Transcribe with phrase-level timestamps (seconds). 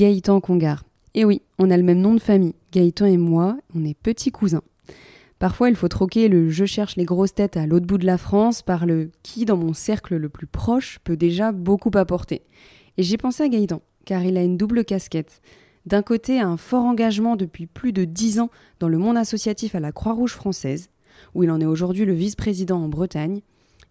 [0.00, 0.84] Gaëtan Congar.
[1.12, 2.54] Et oui, on a le même nom de famille.
[2.72, 4.62] Gaëtan et moi, on est petits cousins.
[5.38, 8.16] Parfois, il faut troquer le je cherche les grosses têtes à l'autre bout de la
[8.16, 12.40] France par le qui, dans mon cercle le plus proche, peut déjà beaucoup apporter.
[12.96, 15.42] Et j'ai pensé à Gaëtan, car il a une double casquette.
[15.84, 19.80] D'un côté, un fort engagement depuis plus de dix ans dans le monde associatif à
[19.80, 20.88] la Croix-Rouge française,
[21.34, 23.42] où il en est aujourd'hui le vice-président en Bretagne,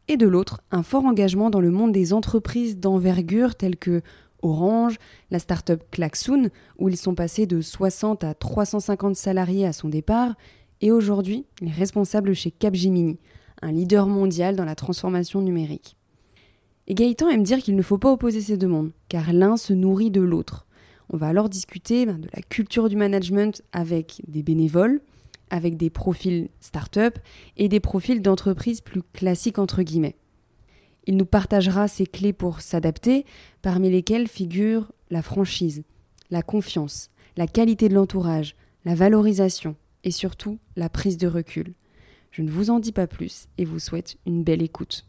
[0.08, 4.02] et de l'autre, un fort engagement dans le monde des entreprises d'envergure telles que
[4.42, 4.98] Orange,
[5.32, 10.36] la start-up Klaxoon, où ils sont passés de 60 à 350 salariés à son départ,
[10.82, 13.20] et aujourd'hui, il est responsable chez Capgemini,
[13.62, 15.98] un leader mondial dans la transformation numérique.
[16.88, 19.74] Et Gaëtan aime dire qu'il ne faut pas opposer ces deux mondes, car l'un se
[19.74, 20.66] nourrit de l'autre.
[21.12, 25.02] On va alors discuter ben, de la culture du management avec des bénévoles,
[25.50, 27.18] avec des profils start-up
[27.58, 30.16] et des profils d'entreprises plus classiques entre guillemets.
[31.10, 33.26] Il nous partagera ses clés pour s'adapter,
[33.64, 35.82] parmi lesquelles figurent la franchise,
[36.30, 38.54] la confiance, la qualité de l'entourage,
[38.86, 41.74] la valorisation et surtout la prise de recul.
[42.30, 45.08] Je ne vous en dis pas plus et vous souhaite une belle écoute.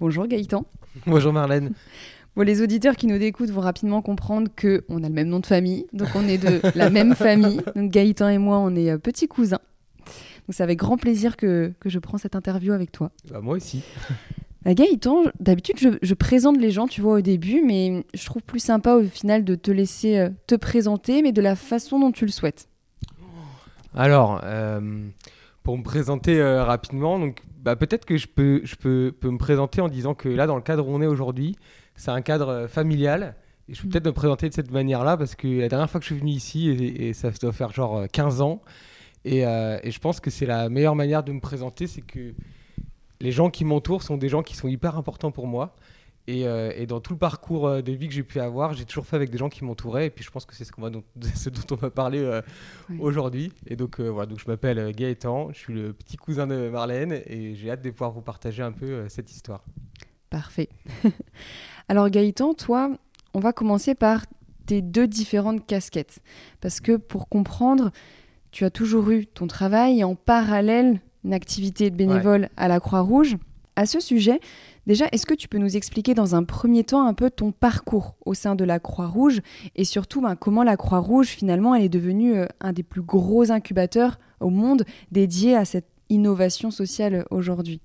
[0.00, 0.64] Bonjour Gaëtan.
[1.06, 1.74] Bonjour Marlène.
[2.34, 5.40] Bon, les auditeurs qui nous écoutent vont rapidement comprendre que on a le même nom
[5.40, 7.60] de famille, donc on est de la même famille.
[7.76, 9.60] Donc Gaëtan et moi, on est euh, petits cousins.
[10.06, 13.10] Donc c'est avec grand plaisir que, que je prends cette interview avec toi.
[13.30, 13.82] Bah, moi aussi.
[14.64, 18.42] Bah, Gaëtan, d'habitude je, je présente les gens, tu vois, au début, mais je trouve
[18.42, 22.10] plus sympa au final de te laisser euh, te présenter, mais de la façon dont
[22.12, 22.68] tu le souhaites.
[23.94, 25.08] Alors, euh,
[25.62, 29.38] pour me présenter euh, rapidement, donc bah, peut-être que je, peux, je peux, peux me
[29.38, 31.56] présenter en disant que là, dans le cadre où on est aujourd'hui,
[31.96, 33.34] c'est un cadre familial.
[33.68, 33.90] Et je peux Mm.
[33.90, 36.30] peut-être me présenter de cette manière-là parce que la dernière fois que je suis venu
[36.32, 38.62] ici, et, et ça doit faire genre euh, 15 ans,
[39.24, 42.34] et, euh, et je pense que c'est la meilleure manière de me présenter, c'est que
[43.20, 45.74] les gens qui m'entourent sont des gens qui sont hyper importants pour moi.
[46.26, 48.84] Et, euh, et dans tout le parcours euh, de vie que j'ai pu avoir, j'ai
[48.84, 50.06] toujours fait avec des gens qui m'entouraient.
[50.06, 51.02] Et puis je pense que c'est ce, va dont,
[51.34, 52.42] ce dont on va parler euh,
[52.90, 52.98] Oui.
[53.00, 53.50] aujourd'hui.
[53.66, 57.22] Et donc euh, voilà, donc je m'appelle Gaëtan, je suis le petit cousin de Marlène
[57.26, 59.64] et j'ai hâte de pouvoir vous partager un peu cette histoire.
[60.28, 60.68] Parfait.
[61.88, 62.90] Alors Gaëtan, toi,
[63.32, 64.26] on va commencer par
[64.66, 66.20] tes deux différentes casquettes.
[66.60, 67.90] Parce que pour comprendre,
[68.50, 72.80] tu as toujours eu ton travail et en parallèle une activité de bénévole à la
[72.80, 73.36] Croix-Rouge.
[73.76, 74.40] À ce sujet,
[74.86, 78.16] déjà, est-ce que tu peux nous expliquer dans un premier temps un peu ton parcours
[78.24, 79.40] au sein de la Croix-Rouge
[79.76, 83.52] et surtout ben, comment la Croix-Rouge, finalement, elle est devenue euh, un des plus gros
[83.52, 87.80] incubateurs au monde dédié à cette innovation sociale aujourd'hui?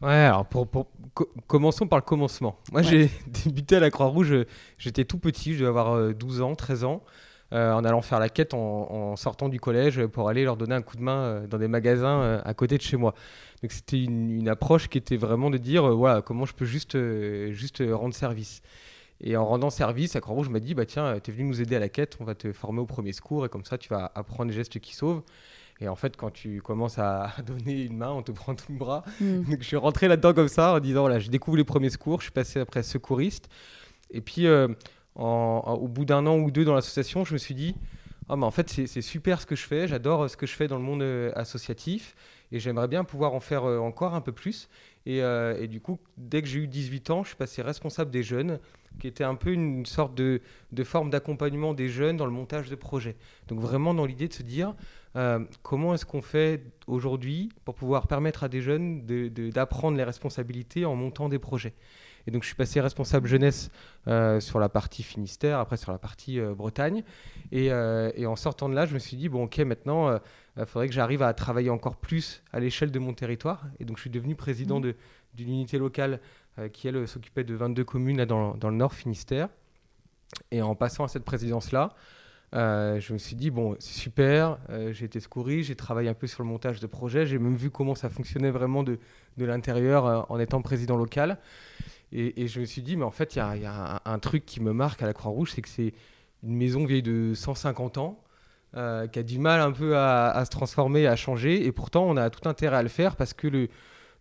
[0.00, 2.56] Ouais, alors pour, pour- co- commençons par le commencement.
[2.72, 2.86] Moi Ouais.
[2.86, 3.10] j'ai
[3.44, 4.46] débuté à la Croix-Rouge, euh,
[4.78, 7.02] j'étais tout petit, je devais avoir euh, 12 ans, 13 ans.
[7.52, 10.74] Euh, en allant faire la quête en, en sortant du collège pour aller leur donner
[10.74, 13.14] un coup de main euh, dans des magasins euh, à côté de chez moi.
[13.62, 16.98] Donc c'était une, une approche qui était vraiment de dire voilà comment je peux juste
[17.52, 18.62] juste rendre service.
[19.20, 21.78] Et en rendant service, la Croix-Rouge m'a dit bah tiens t'es venu nous aider à
[21.78, 24.50] la quête, on va te former au premier secours et comme ça tu vas apprendre
[24.50, 25.22] les gestes qui sauvent.
[25.80, 28.78] Et en fait quand tu commences à donner une main, on te prend tout le
[28.78, 29.04] bras.
[29.20, 29.44] Hmm.
[29.44, 32.18] Donc je suis rentré là-dedans comme ça en disant voilà, je découvre les premiers secours,
[32.18, 33.48] je suis passé après secouriste.
[34.10, 34.68] Et puis euh,
[35.16, 37.74] en- au bout d'un an ou deux dans l'association, je me suis dit
[38.28, 40.52] ah, mais en fait c'est super ce que je fais, j'adore euh, ce que je
[40.52, 42.16] fais dans le monde euh, associatif
[42.50, 44.68] et j'aimerais bien pouvoir en faire euh, encore un peu plus.
[45.08, 45.22] Et,
[45.68, 48.58] du coup, dès que j'ai eu 18 ans, je suis passé responsable des jeunes,
[48.98, 50.40] qui était un peu une sorte de,
[50.82, 53.14] forme d'accompagnement des jeunes dans le montage de projets.
[53.46, 54.74] Donc vraiment dans l'idée de se dire
[55.62, 60.96] comment est-ce qu'on fait aujourd'hui pour pouvoir permettre à des jeunes d'apprendre les responsabilités en
[60.96, 61.74] montant des projets?
[62.26, 63.70] Et donc je suis passé responsable jeunesse
[64.08, 67.04] euh, sur la partie Finistère, après sur la partie euh, Bretagne.
[67.52, 70.18] Et, euh, et en sortant de là, je me suis dit, bon ok, maintenant,
[70.58, 73.64] il faudrait que j'arrive à travailler encore plus à l'échelle de mon territoire.
[73.80, 74.94] Et donc je suis devenu président de-
[75.34, 76.20] d'une unité locale
[76.72, 79.48] qui, elle, s'occupait de 22 communes là, dans, dans le nord Finistère.
[80.50, 81.94] Et en passant à cette présidence-là,
[82.54, 86.14] euh, je me suis dit, bon, c'est super, euh, j'ai été secouru, j'ai travaillé un
[86.14, 88.98] peu sur le montage de projets, j'ai même vu comment ça fonctionnait vraiment de,
[89.36, 91.38] de l'intérieur euh, en étant président local.
[92.12, 94.00] Et, et je me suis dit, mais en fait, il y a, il y a
[94.04, 95.92] un, un truc qui me marque à la Croix-Rouge, c'est que c'est
[96.42, 98.22] une maison vieille de 150 ans,
[98.76, 102.04] euh, qui a du mal un peu à, à se transformer, à changer, et pourtant
[102.04, 103.68] on a tout intérêt à le faire parce que le,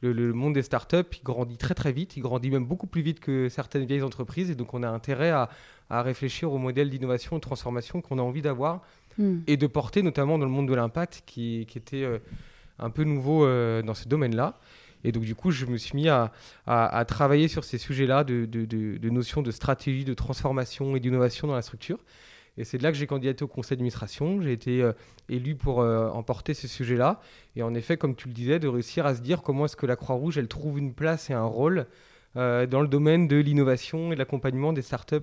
[0.02, 3.02] le le, monde des startups, il grandit très très vite, il grandit même beaucoup plus
[3.02, 5.50] vite que certaines vieilles entreprises, et donc on a intérêt à,
[5.90, 8.82] réfléchir au modèle d'innovation de transformation qu'on a envie d'avoir
[9.20, 9.40] hmm.
[9.46, 12.18] et de porter, notamment dans le monde de l'impact, qui, était euh,
[12.80, 14.58] un peu nouveau euh, dans ce domaine-là.
[15.06, 16.32] Et donc, du coup, je me suis mis à,
[17.08, 21.62] travailler sur ces sujets-là de, de, notions de stratégie, de transformation et d'innovation dans la
[21.62, 22.00] structure.
[22.58, 24.42] Et c'est de là que j'ai candidaté au conseil d'administration.
[24.42, 24.94] J'ai été euh,
[25.30, 27.20] élu pour euh, emporter ce sujet-là.
[27.56, 29.86] Et en effet, comme tu le disais, de réussir à se dire comment est-ce que
[29.86, 31.86] la Croix-Rouge, elle trouve une place et un rôle
[32.38, 35.18] euh, dans le domaine de l'innovation et de l'accompagnement des startups,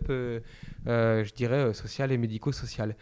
[0.86, 2.94] je dirais, sociales et médico-sociales.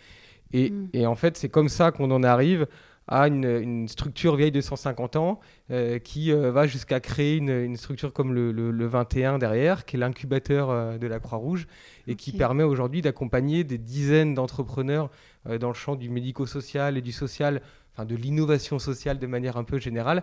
[0.52, 0.88] Et, mm.
[0.94, 2.66] et, en fait, c'est comme ça qu'on en arrive
[3.08, 8.12] à une, structure vieille de 150 ans euh, qui euh, va jusqu'à créer une, structure
[8.12, 11.66] comme le, 21 derrière, qui est l'incubateur euh, de la Croix-Rouge
[12.06, 15.10] et qui permet aujourd'hui d'accompagner des dizaines d'entrepreneurs
[15.58, 17.62] dans le champ du médico-social et du social,
[17.92, 20.22] enfin de l'innovation sociale de manière un peu générale,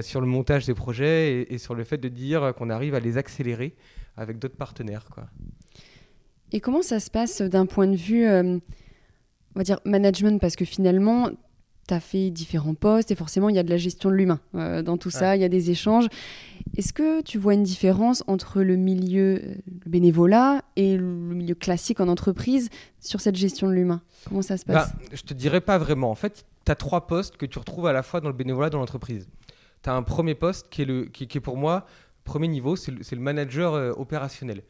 [0.00, 3.00] sur le montage des projets et, et sur le fait de dire qu'on arrive à
[3.00, 3.74] les accélérer
[4.16, 5.06] avec d'autres partenaires.
[5.10, 5.24] Quoi.
[6.52, 8.60] Et comment ça se passe d'un point de vue on
[9.54, 10.40] va dire management?
[10.40, 11.30] Parce que finalement
[11.88, 14.40] tu as fait différents postes et forcément, il y a de la gestion de l'humain
[14.54, 16.06] euh, dans tout ça, il y a des échanges.
[16.76, 19.54] Est-ce que tu vois une différence entre le milieu euh,
[19.84, 22.68] le bénévolat et le milieu classique en entreprise
[23.00, 24.02] sur cette gestion de l'humain?
[24.28, 24.92] Comment ça se passe?
[24.92, 26.10] bah, Je te dirais pas vraiment.
[26.10, 28.70] En fait, tu as trois postes que tu retrouves à la fois dans le bénévolat
[28.70, 29.26] dans l'entreprise.
[29.82, 31.86] Tu as un premier poste qui est, le, qui, est pour moi,
[32.24, 34.62] premier niveau, c'est le, le, manager euh, opérationnel.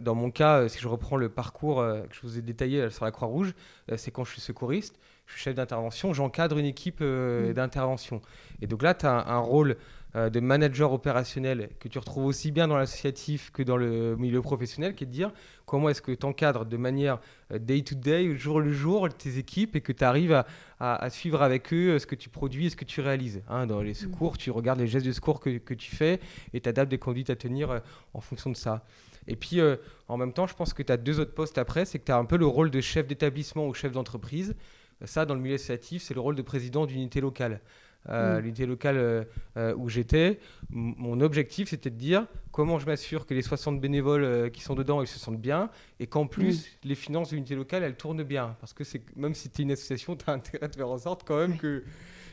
[0.00, 3.10] dans mon cas, si je reprends le parcours que je vous ai détaillé sur la
[3.10, 3.54] Croix-Rouge,
[3.96, 7.52] c'est quand je suis secouriste je suis chef d'intervention, j'encadre une équipe euh, mm.
[7.54, 8.20] d'intervention.
[8.60, 9.76] Et donc là, tu as un, rôle
[10.14, 14.42] euh, de manager opérationnel que tu retrouves aussi bien dans l'associatif que dans le milieu
[14.42, 15.32] professionnel, qui est de dire
[15.64, 17.18] comment est-ce que tu encadres de manière
[17.52, 20.44] euh, day-to-day, jour le jour, tes équipes et que tu arrives
[20.80, 23.42] à, suivre avec eux ce que tu produis et ce que tu réalises.
[23.48, 23.66] Hein.
[23.66, 23.94] dans les mm.
[23.94, 26.18] secours, tu regardes les gestes de secours que, que tu fais
[26.52, 27.80] et tu adaptes des conduites à tenir
[28.14, 28.84] en fonction de ça.
[29.28, 29.60] Et puis,
[30.08, 32.10] en même temps, je pense que tu as deux autres postes après, c'est que tu
[32.10, 34.56] as un peu le rôle de chef d'établissement ou chef d'entreprise.
[35.04, 37.60] Ça, dans le milieu associatif, c'est le rôle de président d'unité locale.
[38.08, 38.42] Euh, mm.
[38.42, 39.24] L'unité locale euh,
[39.56, 40.40] euh, où j'étais,
[40.70, 45.02] mon objectif c'était de dire comment je m'assure que les 60 bénévoles qui sont dedans
[45.02, 45.70] ils se sentent bien
[46.00, 46.88] et qu'en plus mm.
[46.88, 48.56] les finances de l'unité locale elles tournent bien.
[48.60, 48.82] Parce que
[49.14, 51.56] même si tu es une association, tu as intérêt de faire en sorte quand même
[51.56, 51.84] que,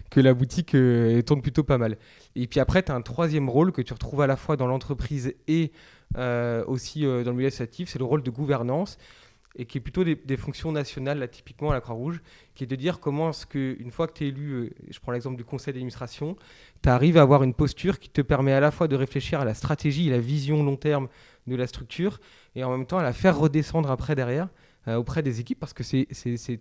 [0.10, 0.76] que la boutique
[1.26, 1.98] tourne plutôt pas mal.
[2.36, 4.68] Et puis après, tu as un troisième rôle que tu retrouves à la fois dans
[4.68, 5.72] l'entreprise et
[6.16, 8.98] aussi dans le milieu associatif, c'est le rôle de gouvernance
[9.60, 12.22] et qui est plutôt des, fonctions nationales, là, typiquement à la Croix-Rouge,
[12.56, 15.12] qui est de dire comment est-ce qu'une fois que tu es élu, euh, je prends
[15.12, 16.38] l'exemple du conseil d'administration,
[16.82, 19.46] tu arrives à avoir une posture qui te permet à la fois de réfléchir à
[19.46, 21.10] la stratégie et la vision long terme
[21.46, 22.22] de la structure,
[22.56, 24.48] et en même temps à la faire redescendre après derrière
[24.88, 26.08] euh, auprès des équipes, parce que c'est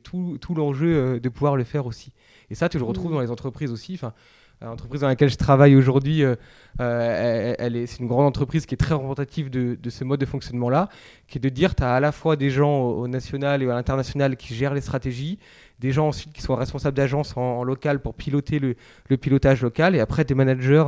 [0.03, 2.13] tout, tout l'enjeu euh, de pouvoir le faire aussi.
[2.51, 3.15] Et ça, tu le retrouves mmh.
[3.15, 3.95] dans les entreprises aussi.
[3.95, 4.13] Enfin,
[4.61, 6.35] L'entreprise dans laquelle je travaille aujourd'hui, euh,
[6.81, 7.55] euh,
[7.87, 10.89] c'est une grande entreprise qui est très représentative de, ce mode de fonctionnement-là,
[11.29, 13.75] qui est de dire tu as à la fois des gens au, national et à
[13.75, 15.39] l'international qui gèrent les stratégies,
[15.79, 18.75] des gens ensuite qui sont responsables d'agence en, local pour piloter le,
[19.17, 20.87] pilotage local, et après des managers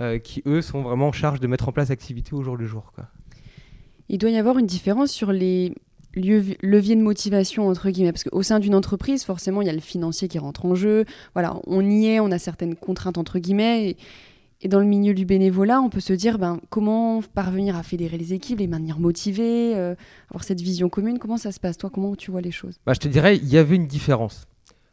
[0.00, 2.66] euh, qui, eux, sont vraiment en charge de mettre en place l'activité au jour le
[2.66, 2.92] jour.
[4.08, 5.74] Il doit y avoir une différence sur les
[6.14, 9.80] levier de motivation entre guillemets parce qu'au sein d'une entreprise forcément il y a le
[9.80, 11.04] financier qui rentre en jeu.
[11.34, 13.90] Voilà on y est on a certaines contraintes entre guillemets.
[13.90, 13.96] Et,
[14.68, 18.32] dans le milieu du bénévolat on peut se dire ben comment parvenir à fédérer les
[18.32, 19.96] équipes les maintenir motivées euh,
[20.30, 21.18] avoir cette vision commune?
[21.18, 21.76] Comment ça se passe?
[21.76, 22.78] Toi comment tu vois les choses?
[22.86, 24.46] Bah, je te dirais il y avait une différence.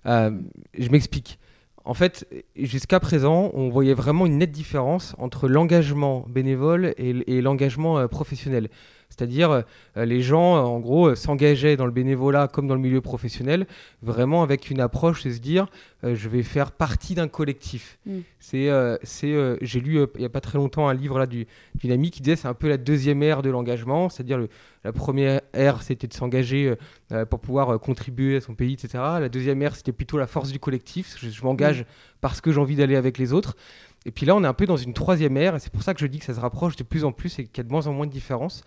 [0.06, 0.32] Euh,
[0.78, 1.38] je m'explique.
[1.86, 7.98] En fait, jusqu'à présent, on voyait vraiment une nette différence entre l'engagement bénévole et, l'engagement
[7.98, 8.70] euh, professionnel.
[9.10, 13.02] C'est-à-dire, euh, les gens, euh, en gros, s'engageaient dans le bénévolat comme dans le milieu
[13.02, 13.68] professionnel,
[14.02, 15.68] vraiment avec une approche de se dire,
[16.04, 18.00] je vais faire partie d'un collectif.
[18.06, 18.20] Mm.
[18.40, 18.70] C'est,
[19.04, 22.22] c'est, j'ai lu il n'y a pas très longtemps un livre là d'une amie qui
[22.22, 24.40] disait c'est un peu la deuxième ère de l'engagement, c'est-à-dire
[24.86, 26.74] la première ère c'était de s'engager
[27.30, 28.90] pour pouvoir contribuer à son pays, etc.
[29.20, 31.86] La deuxième ère c'était plutôt la force du collectif, je, m'engage mm.
[32.22, 33.58] parce que j'ai envie d'aller avec les autres.
[34.06, 35.94] Et puis là, on est un peu dans une troisième ère, et c'est pour ça
[35.94, 37.64] que je dis que ça se rapproche de plus en plus et qu'il y a
[37.64, 38.64] de moins en moins de différences,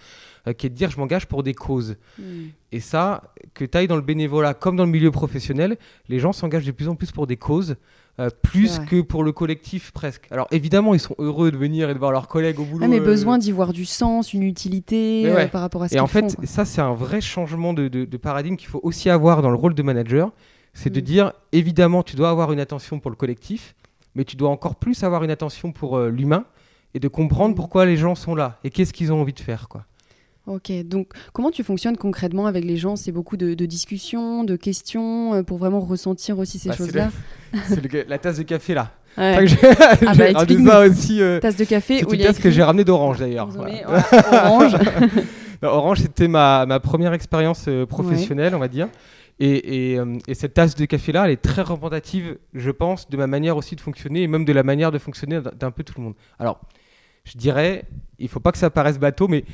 [0.47, 1.97] euh, qui est de dire je m'engage pour des causes.
[2.19, 2.49] Hmm.
[2.71, 6.33] Et ça, que tu ailles dans le bénévolat comme dans le milieu professionnel, les gens
[6.33, 7.77] s'engagent de plus en plus pour des causes.
[8.21, 10.27] Euh, plus que pour le collectif presque.
[10.31, 12.87] Alors évidemment, ils sont heureux de venir et de voir leurs collègues au boulot.
[12.87, 16.07] mais euh, besoin d'y voir du sens, une utilité par rapport à ce Et en
[16.07, 19.57] fait, ça c'est un vrai changement de, de, paradigme qu'il faut aussi avoir dans le
[19.57, 20.31] rôle de manager.
[20.75, 21.05] C'est de hmm.
[21.05, 23.75] dire, évidemment, tu dois avoir une attention pour le collectif,
[24.14, 26.45] mais tu dois encore plus avoir une attention pour euh, l'humain
[26.95, 29.69] et de comprendre pourquoi les gens sont là et qu'est-ce qu'ils ont envie de faire.
[29.69, 29.85] quoi.
[30.47, 32.97] Ok, donc comment tu fonctionnes concrètement avec les gens?
[32.97, 37.11] C'est beaucoup de, discussions, de questions euh, pour vraiment ressentir aussi ces bah, choses-là?
[37.69, 38.90] C'est la tasse de café là.
[39.16, 39.35] Ouais.
[39.35, 39.57] Enfin, j'ai
[40.07, 41.21] Ah bah, ramené ça aussi.
[41.23, 43.49] euh, Tasse de café c'est une tasse que j'ai ramené d'Orange d'ailleurs.
[43.49, 43.83] Voilà.
[44.47, 44.76] orange.
[45.62, 48.88] Non, Orange, c'était ma, ma première expérience euh, professionnelle, on va dire.
[49.41, 53.17] Et, et, euh, et cette tasse de café-là, elle est très représentative, je pense, de
[53.17, 55.95] ma manière aussi de fonctionner et même de la manière de fonctionner d'un peu tout
[55.97, 56.15] le monde.
[56.39, 56.61] Alors,
[57.25, 57.85] je dirais,
[58.19, 59.45] il faut pas que ça paraisse bateau, mais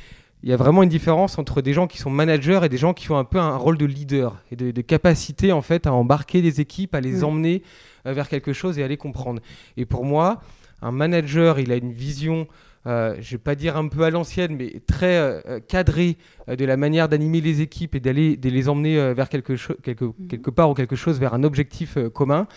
[0.43, 2.93] il y a vraiment une différence entre des gens qui sont managers et des gens
[2.93, 5.93] qui ont un peu un rôle de leader et de, de capacité en fait à
[5.93, 7.23] embarquer des équipes, à les Mm.
[7.25, 7.63] emmener
[8.05, 9.41] euh, vers quelque chose et à les comprendre.
[9.75, 10.41] Et pour moi,
[10.81, 12.47] un manager, il a une vision,
[12.89, 16.17] euh, je vais pas dire un peu à l'ancienne, mais très euh, euh, cadrée
[16.49, 19.75] euh, de la manière d'animer les équipes et d'aller de les emmener vers quelque, cho-
[19.83, 22.47] quelque, quelque part ou quelque chose, vers un objectif commun.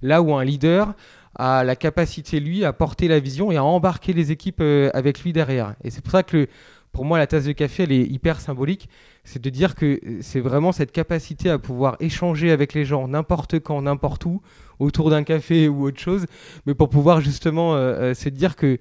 [0.00, 0.94] Là où un leader
[1.36, 5.32] a la capacité, lui, à porter la vision et à embarquer les équipes avec lui
[5.32, 5.74] derrière.
[5.84, 6.48] Et c'est pour ça que le-
[6.92, 8.86] pour moi, la tasse de café, elle est hyper symbolique.
[9.24, 13.60] C'est de dire que c'est vraiment cette capacité à pouvoir échanger avec les gens n'importe
[13.60, 14.42] quand, n'importe où,
[14.78, 16.26] autour d'un café ou autre chose,
[16.66, 17.72] mais pour pouvoir justement
[18.14, 18.78] se dire que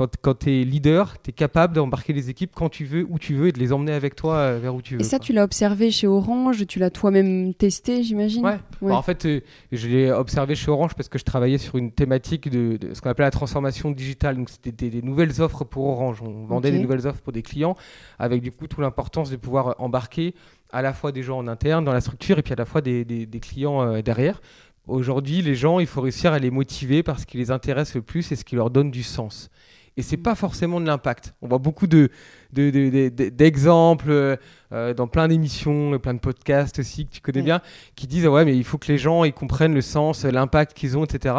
[0.00, 3.18] quand, quand tu es leader, tu es capable d'embarquer les équipes quand tu veux, où
[3.18, 5.02] tu veux, et de les emmener avec toi euh, vers où tu veux.
[5.02, 5.26] Et ça, quoi.
[5.26, 8.52] tu l'as observé chez Orange, tu l'as toi-même testé, j'imagine Ouais.
[8.80, 8.88] Ouais.
[8.92, 9.40] Bah, en fait, euh,
[9.72, 13.02] je l'ai observé chez Orange parce que je travaillais sur une thématique de, de ce
[13.02, 14.36] qu'on appelait la transformation digitale.
[14.36, 16.22] Donc, c'était des, des nouvelles offres pour Orange.
[16.22, 17.76] On vendait des nouvelles offres pour des clients
[18.18, 20.34] avec du coup toute l'importance de pouvoir embarquer
[20.72, 22.80] à la fois des gens en interne dans la structure et puis à la fois
[22.80, 24.40] des, des- des clients euh, derrière.
[24.86, 28.02] Aujourd'hui, les gens, il faut réussir à les motiver parce ce qui les intéresse le
[28.02, 29.50] plus et ce qui leur donne du sens.
[29.96, 31.34] Et c'est pas forcément de l'impact.
[31.42, 32.10] On voit beaucoup de,
[32.52, 34.36] de- de- de- de- d'exemples euh,
[34.72, 37.44] euh, dans plein d'émissions, euh, plein de podcasts aussi que tu connais Ouais.
[37.44, 37.60] bien,
[37.96, 40.74] qui disent ah ouais mais il faut que les gens ils comprennent le sens, l'impact
[40.76, 41.34] qu'ils ont, etc.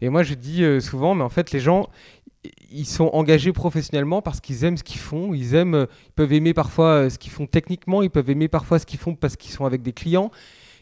[0.00, 1.88] Et moi je dis euh, souvent mais en fait les gens
[2.70, 6.52] ils sont engagés professionnellement parce qu'ils aiment ce qu'ils font, ils aiment, ils peuvent aimer
[6.52, 9.64] parfois ce qu'ils font techniquement, ils peuvent aimer parfois ce qu'ils font parce qu'ils sont
[9.64, 10.30] avec des clients.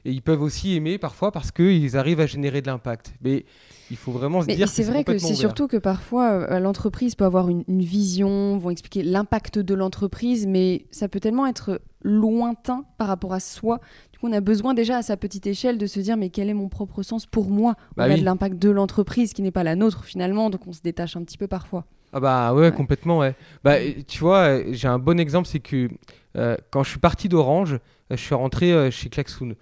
[0.05, 3.15] Et ils peuvent aussi aimer parfois parce qu'ils arrivent à générer de l'impact.
[3.23, 3.45] Mais
[3.91, 7.15] il faut vraiment se Mais dire c'est vrai que c'est surtout que parfois euh, l'entreprise
[7.15, 11.81] peut avoir une, une vision, vont expliquer l'impact de l'entreprise, mais ça peut tellement être
[12.03, 13.79] lointain par rapport à soi.
[14.13, 16.49] Du coup, on a besoin déjà à sa petite échelle de se dire mais quel
[16.49, 18.21] est mon propre sens pour moi Bah oui.
[18.21, 21.23] de l'impact de l'entreprise qui n'est pas la nôtre finalement, donc on se détache un
[21.23, 21.85] petit peu parfois.
[22.13, 22.73] Ah bah ouais, Ouais.
[22.73, 23.35] complètement ouais.
[23.65, 25.89] Bah tu vois, j'ai un bon exemple, c'est que
[26.37, 27.79] euh, quand je suis parti d'Orange, euh,
[28.11, 29.55] je suis rentré euh, chez Klaxoon,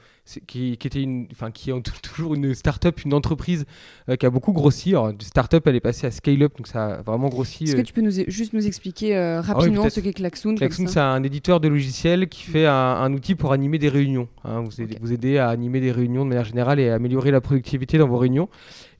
[0.47, 3.65] qui, qui était une, enfin qui est tou- toujours une start-up, une entreprise
[4.09, 4.91] euh, qui a beaucoup grossi.
[4.91, 7.65] Alors start-up, elle est passée à scale-up, donc ça a vraiment grossi.
[7.65, 9.95] Est-ce euh, que tu peux nous, juste nous expliquer euh, rapidement peut-être.
[9.95, 13.53] ce qu'est Klaxoon Klaxoon, c'est un éditeur de logiciels qui fait un, un outil pour
[13.53, 14.29] animer des réunions.
[14.45, 14.61] hein.
[14.61, 15.01] vous, aider, Ok.
[15.03, 18.07] vous aider à animer des réunions de manière générale et à améliorer la productivité dans
[18.09, 18.49] vos réunions.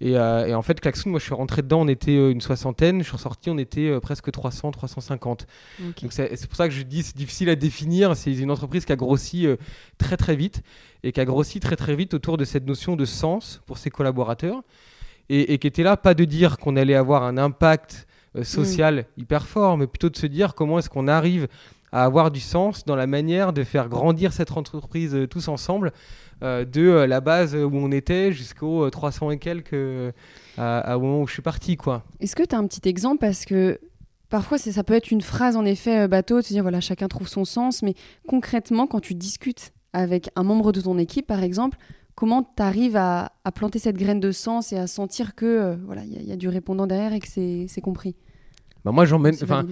[0.03, 2.41] Et, euh, et en fait, Klaxoon, moi je suis rentré dedans, on était euh, une
[2.41, 5.47] soixantaine, je suis ressorti, on était euh, presque 300, 350.
[5.87, 6.03] Ok.
[6.03, 8.17] Donc c'est pour ça que je dis c'est difficile à définir.
[8.17, 9.57] C'est une entreprise qui a grossi euh,
[9.99, 10.63] très très vite
[11.03, 13.91] et qui a grossi très très vite autour de cette notion de sens pour ses
[13.91, 14.63] collaborateurs.
[15.29, 19.05] Et, et qui était là pas de dire qu'on allait avoir un impact euh, social
[19.17, 21.47] hyper fort, mais plutôt de se dire comment est-ce qu'on arrive
[21.93, 25.93] à avoir du sens dans la manière de faire grandir cette entreprise euh, tous ensemble
[26.43, 30.13] euh, de euh, la base où on était jusqu'aux euh, 300 et quelques
[30.59, 32.03] à- au moment où je suis parti quoi.
[32.21, 33.19] Est-ce que tu as un petit exemple?
[33.21, 33.79] Parce que
[34.31, 37.29] parfois, ça peut être une phrase en effet bateau, de se dire voilà, chacun trouve
[37.29, 37.95] son sens, mais
[38.27, 41.79] concrètement, quand tu discutes avec un membre de ton équipe, par exemple,
[42.15, 45.77] comment tu arrives à, à planter cette graine de sens et à sentir que euh,
[45.87, 48.15] voilà, il y, a- il y a du répondant derrière et que c'est compris
[48.85, 49.65] Bah, moi j'emmène, enfin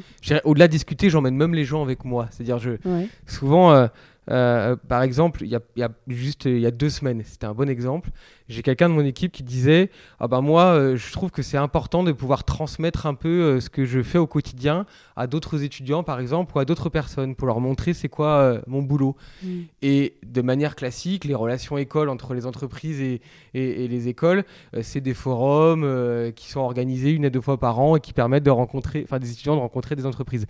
[0.44, 2.28] au-delà de discuter, j'emmène même les gens avec moi.
[2.30, 3.08] C'est-à-dire je Ouais.
[3.26, 3.87] souvent euh,
[4.30, 7.23] euh, par exemple, il y a, il y a juste il y a deux semaines,
[7.25, 8.11] c'était un bon exemple.
[8.49, 11.56] J'ai quelqu'un de mon équipe qui disait ah bah moi euh, je trouve que c'est
[11.56, 15.62] important de pouvoir transmettre un peu euh, ce que je fais au quotidien à d'autres
[15.64, 19.16] étudiants par exemple ou à d'autres personnes pour leur montrer c'est quoi mon boulot.
[19.42, 19.49] Mm.
[19.82, 23.20] Et de manière classique, les relations écoles entre les entreprises et,
[23.54, 24.44] et- et les écoles,
[24.82, 28.44] c'est des forums qui sont organisés une à deux fois par an et qui permettent
[28.44, 30.47] de rencontrer, enfin des étudiants de rencontrer des entreprises.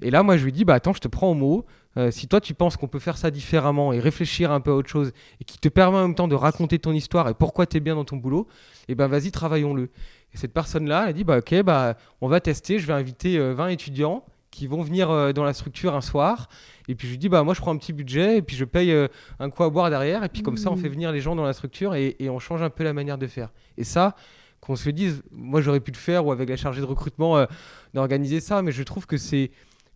[0.00, 1.64] Et là, moi, je lui dis, bah attends, je te prends au mot.
[1.98, 4.74] Euh, si toi, tu penses qu'on peut faire ça différemment et réfléchir un peu à
[4.74, 7.66] autre chose et qui te permet en même temps de raconter ton histoire et pourquoi
[7.66, 8.46] tu es bien dans ton boulot,
[8.88, 9.90] eh ben vas-y, travaillons-le.
[10.34, 12.78] Et cette personne-là, elle dit, bah ok, bah on va tester.
[12.78, 16.48] Je vais inviter euh, 20 étudiants qui vont venir euh, dans la structure un soir.
[16.88, 18.64] Et puis je lui dis, bah moi, je prends un petit budget et puis je
[18.64, 20.24] paye euh, un coup à boire derrière.
[20.24, 22.38] Et puis comme ça, on fait venir les gens dans la structure et, et on
[22.38, 23.50] change un peu la manière de faire.
[23.76, 24.14] Et ça,
[24.60, 27.46] qu'on se le dise, moi j'aurais pu le faire ou avec la chargée de recrutement
[27.94, 29.52] d'organiser ça, mais je trouve que c'est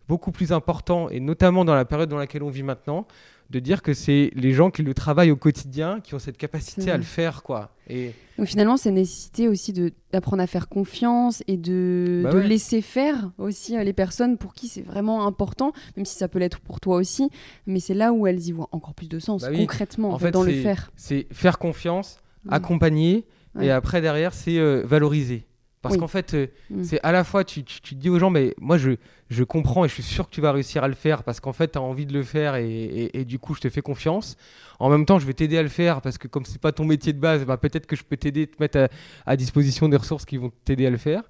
[0.07, 3.07] beaucoup plus important, et notamment dans la période dans laquelle on vit maintenant,
[3.49, 6.83] de dire que c'est les gens qui le travaillent au quotidien qui ont cette capacité
[6.83, 6.97] à vrai.
[6.97, 7.43] le faire.
[7.43, 7.69] quoi.
[7.87, 9.73] Et Donc finalement, c'est nécessité aussi
[10.11, 12.47] d'apprendre à faire confiance et de, Bah de ouais.
[12.47, 16.39] laisser faire aussi euh, les personnes pour qui c'est vraiment important, même si ça peut
[16.39, 17.29] l'être pour toi aussi.
[17.67, 19.57] Mais c'est là où elles y voient encore plus de sens, Bah oui.
[19.59, 20.91] concrètement, En en fait, fait, dans le faire.
[20.95, 22.53] c'est faire confiance, Mm.
[22.53, 23.67] accompagner, Ouais.
[23.67, 25.45] Et après, derrière, c'est euh, valoriser.
[25.83, 25.99] Parce Oui.
[25.99, 26.83] qu'en fait, euh, Mm.
[26.83, 28.91] c'est à la fois, tu, tu, tu dis aux gens, mais moi, je,
[29.29, 31.53] je comprends et je suis sûr que tu vas réussir à le faire parce qu'en
[31.53, 33.81] fait, tu as envie de le faire et, et- et du coup, je te fais
[33.81, 34.37] confiance.
[34.79, 36.85] En même temps, je vais t'aider à le faire parce que comme c'est pas ton
[36.85, 38.87] métier de base, bah, peut-être que je peux t'aider, te mettre à,
[39.25, 41.21] à disposition des ressources qui vont t'aider à le faire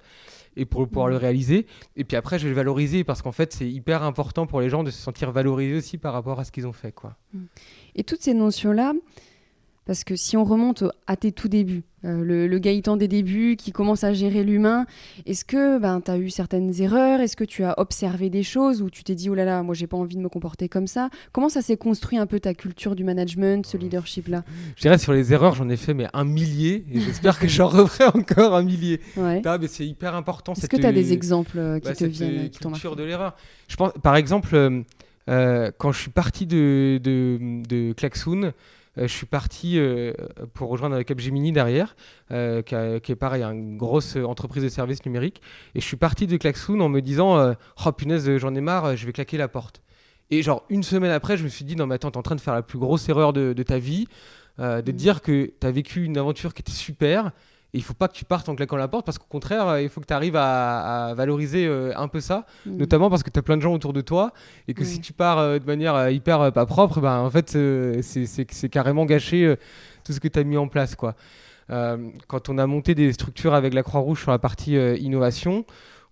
[0.56, 1.10] et pour pouvoir Mm.
[1.10, 1.66] le réaliser.
[1.96, 4.70] Et puis après, je vais le valoriser parce qu'en fait, c'est hyper important pour les
[4.70, 6.92] gens de se sentir valorisés aussi par rapport à ce qu'ils ont fait.
[6.92, 7.16] Quoi.
[7.96, 8.92] Et toutes ces notions-là,
[9.86, 13.56] parce que si on remonte à tes tout débuts, euh, le, le Gaëtan des débuts
[13.56, 14.86] qui commence à gérer l'humain,
[15.26, 17.20] est-ce que ben, tu as eu certaines erreurs?
[17.20, 19.74] Est-ce que tu as observé des choses où tu t'es dit, oh là là, moi
[19.74, 21.08] j'ai pas envie de me comporter comme ça?
[21.32, 24.44] Comment ça s'est construit un peu ta culture du management, ce leadership-là?
[24.76, 27.68] Je dirais sur les erreurs, j'en ai fait mais un millier et j'espère que j'en
[27.68, 29.00] referai encore un millier.
[29.16, 29.42] ouais.
[29.44, 30.52] Ah, c'est hyper important.
[30.52, 32.96] Est-ce cette, que tu as des exemples euh, qui bah, te viennent, euh, qui culture
[32.96, 33.34] de l'erreur.
[33.68, 34.84] Je pense, par exemple,
[35.28, 38.52] euh, quand je suis parti de, de, de Klaxoon,
[38.96, 40.12] je suis parti euh,
[40.54, 41.96] pour rejoindre Capgemini derrière,
[42.30, 45.40] euh, qui, a- qui est pareil, une grosse entreprise de services numériques.
[45.74, 48.84] Et je suis parti de Klaxoon en me disant euh, Oh punaise, j'en ai marre,
[48.84, 49.82] euh, je vais claquer la porte.
[50.30, 52.36] Et genre, une semaine après, je me suis dit Non, mais attends, t'es en train
[52.36, 54.06] de faire la plus grosse erreur de, de ta vie,
[54.60, 54.96] euh, de Mm.
[54.96, 57.32] dire que t'as vécu une aventure qui était super.
[57.74, 59.82] Et il faut pas que tu partes en claquant la porte parce qu'au contraire, euh,
[59.82, 62.76] il faut que tu arrives à, à valoriser euh, un peu ça Mm.
[62.76, 64.32] notamment parce que tu as plein de gens autour de toi
[64.68, 67.50] et que si tu pars euh, de manière euh, hyper pas propre, ben, en fait,
[67.50, 69.54] c'est- carrément gâché
[70.04, 70.94] tout ce que tu as mis en place.
[70.94, 71.14] Quoi.
[72.26, 75.64] Quand on a monté des structures avec la Croix-Rouge sur la partie innovation,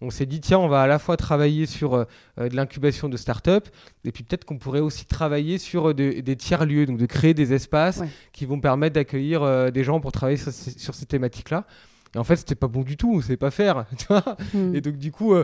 [0.02, 2.04] on s'est dit, tiens, on va à la fois travailler sur euh,
[2.38, 3.68] de l'incubation de start-up
[4.04, 7.34] et puis peut-être qu'on pourrait aussi travailler sur euh, de- des tiers-lieux, donc de créer
[7.34, 8.08] des espaces Ouais.
[8.32, 11.66] qui vont permettre d'accueillir euh, des gens pour travailler sur, ces- sur ces thématiques-là.
[12.14, 13.86] Et en fait, c'était pas bon du tout, on sait pas faire.
[13.96, 14.74] Tu vois Mm.
[14.74, 15.34] et donc du coup,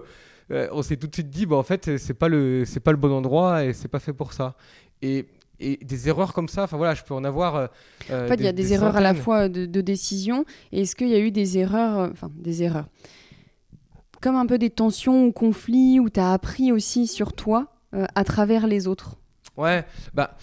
[0.51, 3.13] on s'est tout de suite dit, bah, en fait, c'est pas le, pas le bon
[3.13, 4.55] endroit et c'est pas fait pour ça.
[5.03, 5.27] Et,
[5.61, 7.57] et des erreurs comme ça, enfin voilà, je peux en avoir.
[7.57, 7.67] euh,
[8.11, 10.45] En fait, il y a des, erreurs à la fois de, de décision.
[10.73, 12.87] Et est-ce qu'il y a eu des erreurs, enfin des erreurs,
[14.21, 18.07] comme un peu des tensions ou conflits où tu as appris aussi sur toi euh,
[18.15, 19.17] à travers les autres
[19.57, 19.85] Ouais,
[20.15, 20.37] bah.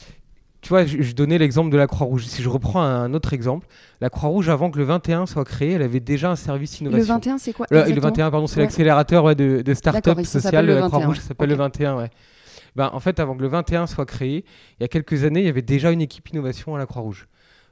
[0.62, 2.26] Tu vois, je, je donnais l'exemple de la Croix-Rouge.
[2.26, 3.68] Si je reprends un autre exemple,
[4.02, 7.14] la Croix-Rouge, avant que le 21 soit créé, elle avait déjà un service Le innovation.
[7.14, 8.64] 21, c'est quoi Le, le exactement 21, pardon, c'est Ouais.
[8.64, 11.20] l'accélérateur ouais, de, de start-up le de la 21, Croix-Rouge.
[11.20, 12.10] Ça s'appelle le 21, ouais.
[12.76, 14.44] Ben, en fait, avant que le 21 soit créé,
[14.80, 17.28] il y a quelques années, il y avait déjà une équipe innovation à la Croix-Rouge.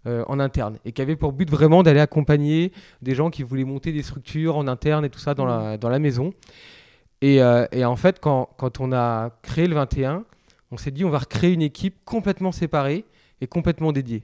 [0.07, 3.63] Euh, en interne et qui avait pour but vraiment d'aller accompagner des gens qui voulaient
[3.63, 6.33] monter des structures en interne et tout ça dans, la, dans la maison.
[7.21, 10.25] Et, euh, et en fait, quand, quand on a créé le 21,
[10.71, 13.05] on s'est dit on va recréer une équipe complètement séparée
[13.41, 14.23] et complètement dédiée.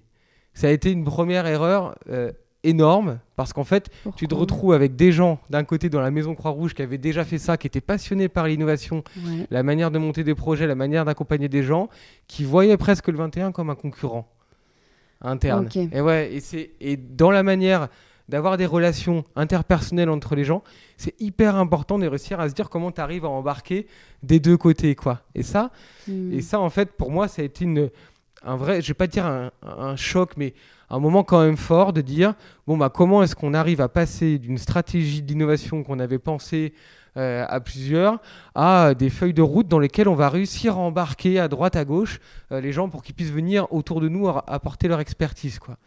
[0.54, 2.32] Ça a été une première erreur euh,
[2.64, 6.36] énorme parce qu'en fait, tu te retrouves avec des gens d'un côté dans la maison
[6.36, 9.48] Croix-Rouge qui avaient déjà fait ça, qui étaient passionnés par l'innovation, Ouais.
[9.50, 11.88] la manière de monter des projets, la manière d'accompagner des gens,
[12.28, 14.28] qui voyaient presque le 21 comme un concurrent
[15.22, 15.68] interne.
[15.92, 17.88] Et ouais, et c'est et dans la manière
[18.28, 20.64] d'avoir des relations interpersonnelles entre les gens,
[20.98, 23.88] c'est hyper important de réussir à se dire comment tu arrives à embarquer
[24.22, 25.22] des deux côtés quoi.
[25.36, 25.72] Et ça,
[26.08, 26.34] Mm.
[26.34, 27.90] et ça, en fait, pour moi, ça a été une,
[28.44, 30.54] un vrai, je vais pas dire un, un choc, mais
[30.92, 32.34] un moment quand même fort de dire,
[32.68, 36.74] bon, bah, comment est-ce qu'on arrive à passer d'une stratégie d'innovation qu'on avait pensée
[37.20, 38.22] euh, à plusieurs
[38.56, 41.84] à des feuilles de route dans lesquelles on va réussir à embarquer à droite, à
[41.84, 45.78] gauche euh, les gens pour qu'ils puissent venir autour de nous apporter leur expertise, quoi.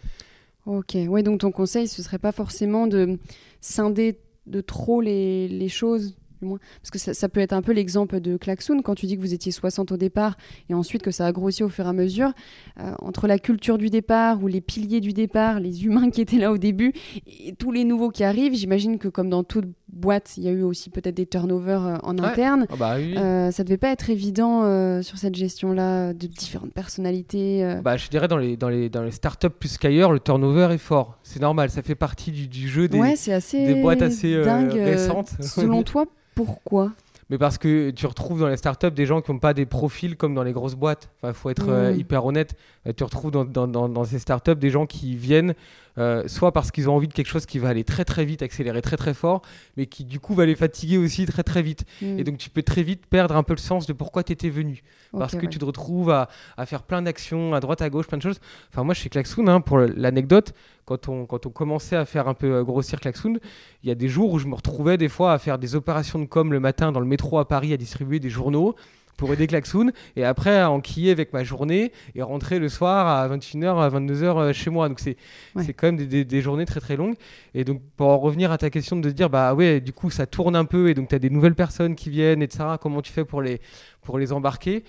[0.67, 3.19] Ok, ouais, donc ton conseil, ce serait pas forcément de
[3.61, 6.59] scinder de trop les choses, du moins.
[6.83, 9.21] Parce que ça, ça peut être un peu l'exemple de Klaxoon, quand tu dis que
[9.23, 10.37] vous étiez 60 au départ
[10.69, 12.33] et ensuite que ça a grossi au fur et à mesure.
[12.81, 16.39] euh, entre la culture du départ ou les piliers du départ, les humains qui étaient
[16.39, 16.93] là au début
[17.27, 20.53] et tous les nouveaux qui arrivent, j'imagine que comme dans toute boîte, il y a
[20.53, 22.25] eu aussi peut-être des turnovers euh, en Ouais.
[22.25, 22.67] interne.
[22.71, 23.15] Ah bah oui.
[23.17, 27.65] Euh, ça devait pas être évident euh, sur cette gestion-là de différentes personnalités.
[27.65, 27.81] euh.
[27.83, 30.79] Bah, je dirais dans les, dans les, dans les startups plus qu'ailleurs, le turnover est
[30.79, 31.19] fort.
[31.23, 34.43] C'est normal, ça fait partie du, du jeu des, ouais, c'est assez des boîtes assez
[34.43, 34.73] dingue.
[34.73, 35.31] récentes.
[35.41, 36.93] Selon toi, pourquoi?
[37.31, 40.17] Mais parce que tu retrouves dans les startups des gens qui n'ont pas des profils
[40.17, 41.09] comme dans les grosses boîtes.
[41.25, 41.99] Il faut être euh, Mm.
[41.99, 42.55] hyper honnête.
[42.87, 45.55] Euh, tu retrouves dans, dans, dans, dans ces startups des gens qui viennent
[45.99, 48.43] euh, soit parce qu'ils ont envie de quelque chose qui va aller très très vite,
[48.43, 49.43] accélérer très très fort,
[49.77, 51.85] mais qui du coup va les fatiguer aussi très très vite.
[52.01, 54.33] Hmm, Et donc tu peux très vite perdre un peu le sens de pourquoi tu
[54.33, 54.83] étais venu.
[55.13, 55.49] Parce que ouais.
[55.49, 58.41] tu te retrouves à, à faire plein d'actions à droite à gauche, plein de choses.
[58.71, 62.35] Enfin moi chez Klaxoon, hein, pour l'anecdote, quand on, quand on commençait à faire un
[62.35, 63.37] peu euh, grossir Klaxoon,
[63.83, 66.19] il y a des jours où je me retrouvais des fois à faire des opérations
[66.19, 68.75] de com le matin dans le métro à Paris à distribuer des journaux
[69.17, 73.29] pour aider Klaxoon et après à enquiller avec ma journée et rentrer le soir à
[73.29, 75.17] 21h à 22h euh, chez moi donc c'est
[75.55, 75.63] Ouais.
[75.65, 77.15] c'est quand même des, des- des journées très très longues
[77.55, 80.27] et donc pour en revenir à ta question de dire bah ouais du coup ça
[80.27, 83.13] tourne un peu et donc tu as des nouvelles personnes qui viennent etc comment tu
[83.13, 83.61] fais pour les
[84.03, 84.83] pour les embarquer?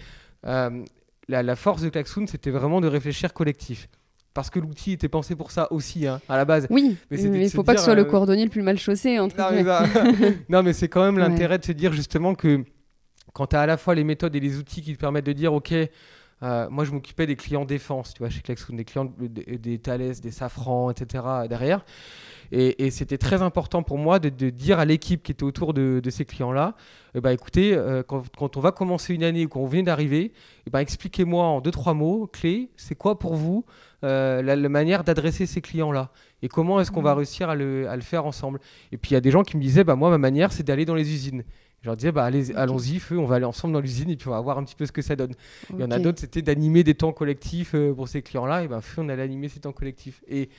[0.46, 0.84] Euh,
[1.30, 3.88] la, la force de Klaxoon c'était vraiment de réfléchir collectif
[4.34, 6.66] parce que l'outil était pensé pour ça aussi, hein, à la base.
[6.72, 8.80] Oui, mais il ne faut pas que ce soit le euh, cordonnier le plus mal
[8.80, 9.16] chaussé.
[9.18, 9.64] non, mais,
[10.50, 12.64] non, mais c'est quand même l'intérêt de se dire justement que
[13.34, 15.34] quand tu as à la fois les méthodes et les outils qui te permettent de
[15.34, 15.74] dire, OK,
[16.44, 19.80] euh, moi je m'occupais des clients défense, tu vois, chez Klexoon, des clients des, des
[19.80, 21.24] Thales, des Safran, etc.
[21.48, 21.86] derrière.
[22.52, 26.24] Et, c'était très important pour moi de, dire à l'équipe qui était autour de, ces
[26.24, 26.76] clients-là,
[27.16, 30.34] eh ben, écoutez, euh, quand, on va commencer une année ou quand on vient d'arriver,
[30.68, 33.66] eh ben, expliquez-moi en deux, trois mots clés, c'est quoi pour vous
[34.04, 36.12] euh, la, manière d'adresser ces clients-là
[36.44, 37.18] et comment est-ce qu'on va mmh.
[37.18, 38.60] réussir à le, faire ensemble.
[38.92, 40.64] Et puis il y a des gens qui me disaient, bah, moi ma manière c'est
[40.64, 41.44] d'aller dans les usines.
[41.84, 44.30] Je leur disais, bah, allez, allons-y, feu, on va aller ensemble dans l'usine et puis
[44.30, 45.34] on va voir un petit peu ce que ça donne.
[45.70, 48.64] Il y en a d'autres, c'était d'animer des temps collectifs euh, pour ces clients-là.
[48.64, 50.24] Et ben, feu, on allait animer ces temps collectifs.
[50.28, 50.50] Et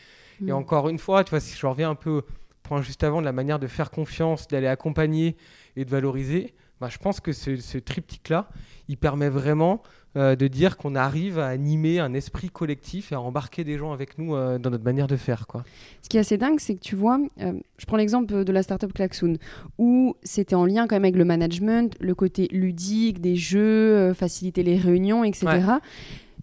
[0.41, 0.53] et mm.
[0.53, 2.23] encore une fois, tu vois, si je reviens un peu au
[2.63, 5.37] point juste avant de la manière de faire confiance, d'aller accompagner
[5.77, 8.47] et de valoriser, bah, je pense que ce, triptyque-là,
[8.89, 9.83] il permet vraiment
[10.17, 13.93] euh, de dire qu'on arrive à animer un esprit collectif et à embarquer des gens
[13.93, 15.47] avec nous euh, dans notre manière de faire.
[15.47, 15.65] Quoi.
[16.03, 18.63] Ce qui est assez dingue, c'est que tu vois, euh, je prends l'exemple de la
[18.63, 19.39] startup Klaxoon,
[19.79, 24.63] où c'était en lien quand même avec le management, le côté ludique des jeux, faciliter
[24.63, 25.47] les réunions, etc.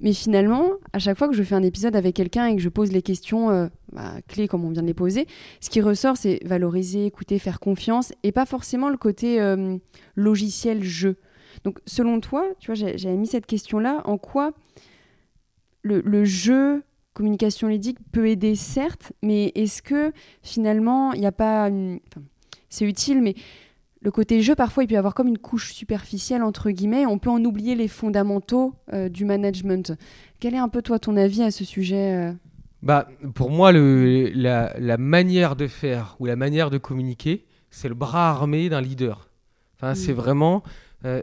[0.01, 2.69] Mais finalement, à chaque fois que je fais un épisode avec quelqu'un et que je
[2.69, 5.27] pose les questions euh, bah, clés comme on vient de les poser,
[5.59, 9.77] ce qui ressort, c'est valoriser, écouter, faire confiance et pas forcément le côté euh,
[10.15, 11.17] logiciel jeu.
[11.63, 14.53] Donc, selon toi, tu vois, j'avais mis cette question-là en quoi
[15.83, 16.83] le, jeu,
[17.13, 20.11] communication ludique peut aider, certes, mais est-ce que
[20.41, 21.69] finalement, il n'y a pas.
[22.69, 23.35] c'est utile, mais
[24.03, 27.05] le côté jeu, parfois, il peut y avoir comme une couche superficielle, entre guillemets.
[27.05, 29.93] On peut en oublier les fondamentaux euh, du management.
[30.39, 32.33] Quel est un peu, toi, ton avis à ce sujet euh
[32.81, 37.93] bah, Pour moi, le, la, manière de faire ou la manière de communiquer, c'est le
[37.93, 39.29] bras armé d'un leader.
[39.75, 40.15] Enfin, C'est mm.
[40.15, 40.63] vraiment
[41.05, 41.21] euh,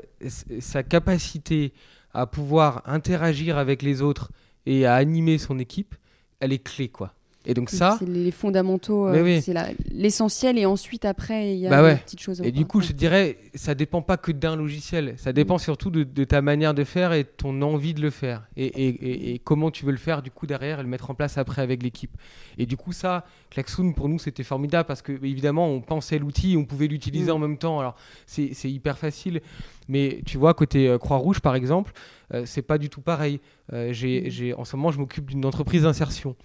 [0.61, 1.73] sa capacité
[2.15, 4.31] à pouvoir interagir avec les autres
[4.67, 5.97] et à animer son équipe,
[6.39, 7.13] elle est clé, quoi.
[7.47, 9.55] Et donc ça, c'est les fondamentaux, euh, c'est
[9.91, 12.43] l'essentiel et ensuite après il y a bah des petites choses.
[12.43, 15.61] Et du coup, je dirais, ça dépend pas que d'un logiciel, ça dépend mm.
[15.61, 19.39] surtout de, ta manière de faire et ton envie de le faire et, et, et,
[19.39, 21.83] comment tu veux le faire du coup derrière et le mettre en place après avec
[21.83, 22.11] l'équipe.
[22.59, 26.57] Et du coup ça, Klaxoon pour nous c'était formidable parce que évidemment on pensait l'outil,
[26.59, 27.35] on pouvait l'utiliser mm.
[27.35, 27.79] en même temps.
[27.79, 27.95] Alors
[28.27, 29.41] c'est hyper facile,
[29.89, 31.93] mais tu vois côté euh, Croix Rouge par exemple,
[32.35, 33.41] euh, c'est pas du tout pareil.
[33.73, 33.93] Mm.
[33.93, 36.37] j'ai en ce moment je m'occupe d'une entreprise d'insertion.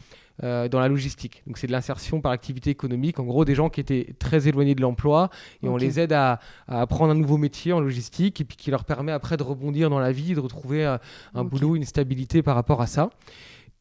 [0.42, 1.44] Euh, dans la logistique.
[1.46, 4.74] Donc c'est de l'insertion par activité économique, en gros des gens qui étaient très éloignés
[4.74, 5.30] de l'emploi
[5.62, 8.84] et on les aide à, apprendre un nouveau métier en logistique et puis qui leur
[8.84, 10.98] permet après de rebondir dans la vie, de retrouver euh,
[11.36, 13.12] un boulot, une stabilité par rapport à ça.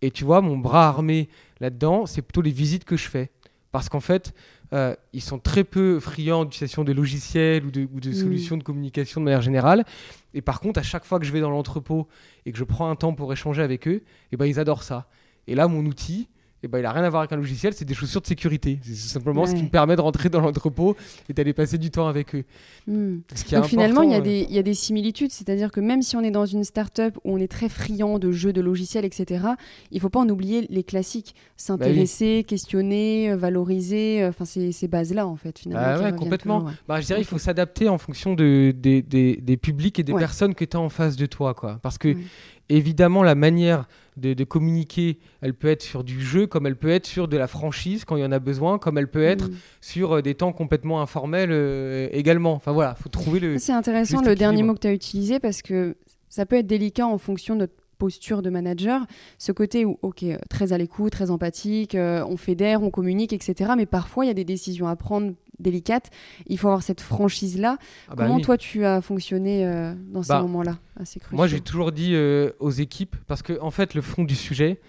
[0.02, 3.30] Et tu vois, mon bras armé là-dedans, c'est plutôt les visites que je fais.
[3.70, 4.34] Parce qu'en fait,
[4.74, 8.12] euh, ils sont très peu friands d'utilisation de logiciels ou de, mm.
[8.12, 9.86] solutions de communication de manière générale.
[10.34, 12.08] Et par contre, à chaque fois que je vais dans l'entrepôt
[12.44, 14.82] et que je prends un temps pour échanger avec eux, et eh ben, ils adorent
[14.82, 15.08] ça.
[15.46, 16.28] Et là, mon outil,
[16.62, 18.26] et eh ben, il n'a rien à voir avec un logiciel, c'est des chaussures de
[18.28, 18.78] sécurité.
[18.84, 20.94] C'est simplement ce qui me permet de rentrer dans l'entrepôt
[21.28, 22.44] et d'aller passer du temps avec eux.
[22.86, 23.16] Hmm.
[23.50, 26.14] Donc finalement, il y, a des, il y, a des similitudes, c'est-à-dire que même si
[26.14, 29.44] on est dans une start-up où on est très friand de jeux, de logiciels, etc.,
[29.90, 31.34] il ne faut pas en oublier les classiques.
[31.56, 36.00] S'intéresser, bah questionner, euh, valoriser, euh, enfin ces, bases-là en fait finalement.
[36.00, 36.66] Bah complètement.
[36.86, 40.14] Bah, je dirais qu'il faut s'adapter en fonction de, des, des, des, publics et des
[40.14, 41.54] personnes que tu as en face de toi.
[41.54, 41.80] Quoi.
[41.82, 42.14] Parce que
[42.68, 47.06] évidemment, la manière de, communiquer, elle peut être sur du jeu, comme elle peut être
[47.06, 49.54] sur de la franchise quand il y en a besoin, comme elle peut être mm.
[49.80, 52.52] sur euh, des temps complètement informels euh, également.
[52.52, 53.58] Enfin voilà, faut trouver le.
[53.58, 55.96] C'est intéressant le dernier mot que tu as utilisé parce que
[56.28, 59.06] ça peut être délicat en fonction de notre posture de manager,
[59.38, 63.74] ce côté où, ok, très à l'écoute, très empathique, euh, on fédère, on communique, etc.
[63.76, 66.10] Mais parfois, il y a des décisions à prendre délicates.
[66.48, 67.76] Il faut avoir cette franchise-là.
[68.08, 70.80] Ah bah Comment toi, tu as fonctionné euh, dans ces bah, moments-là
[71.30, 74.80] Moi, j'ai toujours dit euh, aux équipes, parce que en fait, le fond du sujet,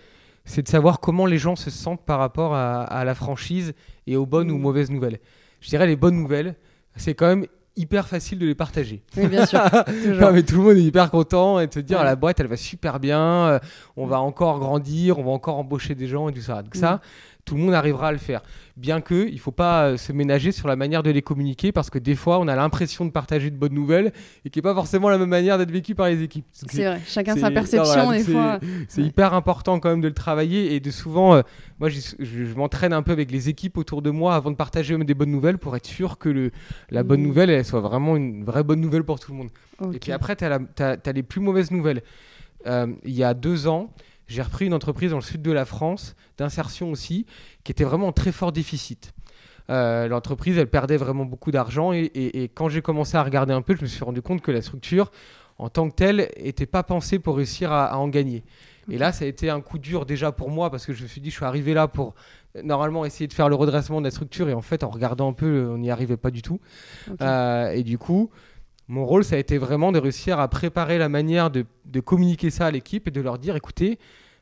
[0.43, 3.73] c'est de savoir comment les gens se sentent par rapport à, la franchise
[4.07, 4.61] et aux bonnes ou mmh.
[4.61, 5.19] mauvaises nouvelles.
[5.61, 6.55] Je dirais les bonnes nouvelles,
[6.95, 9.01] c'est quand même hyper facile de les partager.
[9.17, 9.59] Oui, bien sûr.
[10.33, 12.99] mais tout le monde est hyper content et te dire la boîte elle va super
[12.99, 13.59] bien, euh,
[13.97, 16.61] on va encore grandir, on va encore embaucher des gens et tout ça.
[16.61, 17.01] Donc ça,
[17.45, 18.41] tout le monde arrivera à le faire.
[18.77, 21.89] Bien que il faut pas euh, se ménager sur la manière de les communiquer parce
[21.89, 24.13] que des fois on a l'impression de partager de bonnes nouvelles
[24.45, 26.45] et qui est pas forcément la même manière d'être vécu par les équipes.
[26.51, 28.59] C'est vrai, chacun sa perception des fois.
[28.87, 31.41] C'est hyper important quand même de le travailler et de souvent, euh,
[31.79, 35.13] moi je, m'entraîne un peu avec les équipes autour de moi avant de partager des
[35.13, 36.51] bonnes nouvelles pour être sûr que le,
[36.89, 37.27] la bonne mmh.
[37.27, 39.49] nouvelle elle soit vraiment une vraie bonne nouvelle pour tout le monde.
[39.93, 42.01] Et puis après tu as, as, les plus mauvaises nouvelles.
[42.65, 43.93] Euh, il y a deux ans,
[44.27, 47.25] j'ai repris une entreprise dans le sud de la France, d'insertion aussi,
[47.63, 49.13] qui était vraiment en très fort déficit.
[49.69, 53.75] Euh, l'entreprise, elle perdait vraiment beaucoup d'argent et, quand j'ai commencé à regarder un peu,
[53.75, 55.11] je me suis rendu compte que la structure,
[55.57, 58.43] en tant que telle, n'était pas pensée pour réussir à, en gagner.
[58.89, 61.07] Et là, ça a été un coup dur déjà pour moi parce que je me
[61.07, 62.15] suis dit, je suis arrivé là pour
[62.63, 65.33] normalement essayer de faire le redressement de la structure et en fait, en regardant un
[65.33, 66.59] peu, on n'y arrivait pas du tout.
[67.21, 68.29] Euh, et du coup,
[68.87, 71.65] mon rôle, ça a été vraiment de réussir à préparer la manière de,
[72.01, 73.97] communiquer ça à l'équipe et de leur dire, écoutez,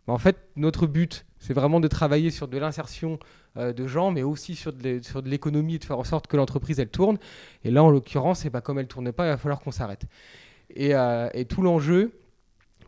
[0.07, 3.19] bah, en fait, notre but, c'est vraiment de travailler sur de l'insertion
[3.57, 6.89] euh, de gens, mais aussi sur de l'économie de faire en sorte que l'entreprise, elle
[6.89, 7.17] tourne.
[7.63, 10.05] Et là, en l'occurrence, pas comme elle ne tournait pas, il va falloir qu'on s'arrête.
[10.79, 12.11] Euh, et, tout l'enjeu,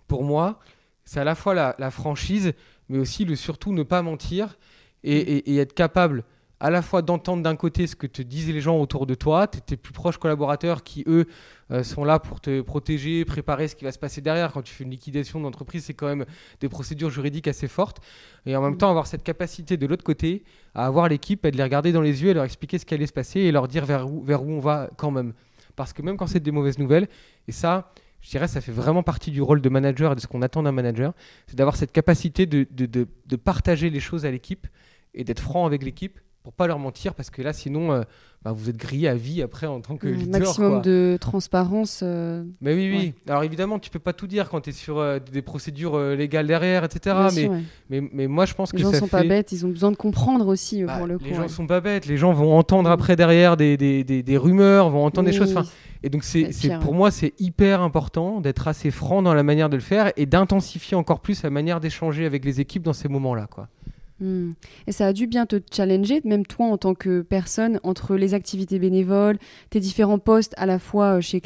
[0.07, 0.59] pour moi,
[1.05, 2.53] c'est à la fois la, franchise,
[2.89, 4.57] mais aussi le surtout ne pas mentir
[5.03, 6.23] et, être capable
[6.63, 9.47] à la fois d'entendre d'un côté ce que te disent les gens autour de toi,
[9.47, 11.25] tes plus proches collaborateurs qui, eux,
[11.71, 14.53] euh, sont là pour te protéger, préparer ce qui va se passer derrière.
[14.53, 16.25] Quand tu fais une liquidation d'entreprise, c'est quand même
[16.61, 17.97] des procédures juridiques assez fortes.
[18.45, 21.57] Et en même temps, avoir cette capacité de l'autre côté à avoir l'équipe et de
[21.57, 23.67] les regarder dans les yeux et leur expliquer ce qui allait se passer et leur
[23.67, 25.33] dire vers où, vers où on va quand même.
[25.75, 27.09] Parce que même quand c'est des mauvaises nouvelles,
[27.49, 30.27] et ça, je dirais, ça fait vraiment partie du rôle de manager et de ce
[30.27, 31.11] qu'on attend d'un manager,
[31.47, 34.65] c'est d'avoir cette capacité de, de, de, partager les choses à l'équipe
[35.13, 38.01] et d'être franc avec l'équipe pour pas leur mentir parce que là sinon euh,
[38.43, 42.01] bah, vous êtes grillé à vie après en tant que Un maximum de transparence.
[42.03, 43.13] Euh, mais oui, oui.
[43.29, 46.47] Alors évidemment, tu peux pas tout dire quand tu es sur euh, des procédures légales
[46.47, 47.15] derrière, etc.
[47.33, 47.49] mais,
[47.89, 49.91] mais, mais, moi je pense les que gens ça sont pas bêtes, ils ont besoin
[49.91, 51.23] de comprendre aussi bah, pour le coup.
[51.23, 54.37] Les gens sont pas bêtes, les gens vont entendre après derrière des, des, des, des,
[54.37, 55.55] rumeurs, vont entendre des choses.
[56.05, 56.51] Et donc, c'est,
[56.81, 60.25] pour moi, c'est hyper important d'être assez franc dans la manière de le faire et
[60.25, 63.47] d'intensifier encore plus la manière d'échanger avec les équipes dans ces moments-là.
[63.49, 63.69] Quoi.
[64.23, 64.53] Hmm.
[64.87, 68.33] Et ça a dû bien te challenger, même toi en tant que personne, entre les
[68.33, 69.37] activités bénévoles,
[69.69, 71.41] tes différents postes à la fois euh, chez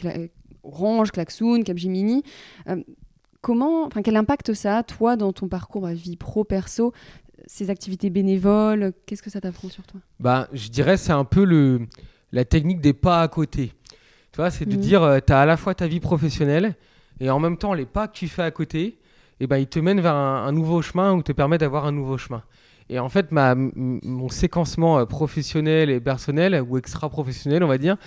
[0.64, 2.24] Orange, Klaxoon, Capgemini.
[2.70, 2.82] Euh,
[3.42, 6.94] comment, enfin, quel impact ça a, toi, dans ton parcours à vie pro-perso
[7.50, 10.02] ces activités bénévoles, qu'est-ce que ça t'apprend sur toi?
[10.20, 11.88] Bah, Je dirais c'est un peu le,
[12.34, 13.72] la technique des pas à côté
[14.50, 14.82] c'est de mhm.
[14.82, 16.76] dire, euh, tu as à la fois ta vie professionnelle
[17.20, 19.00] et en même temps, les pas que tu fais à côté,
[19.40, 22.18] et ben, ils te mènent vers un, nouveau chemin ou te permettent d'avoir un nouveau
[22.18, 22.44] chemin.
[22.90, 27.98] Et en fait, ma, mon séquencement euh, professionnel et personnel, ou extra-professionnel, on va dire,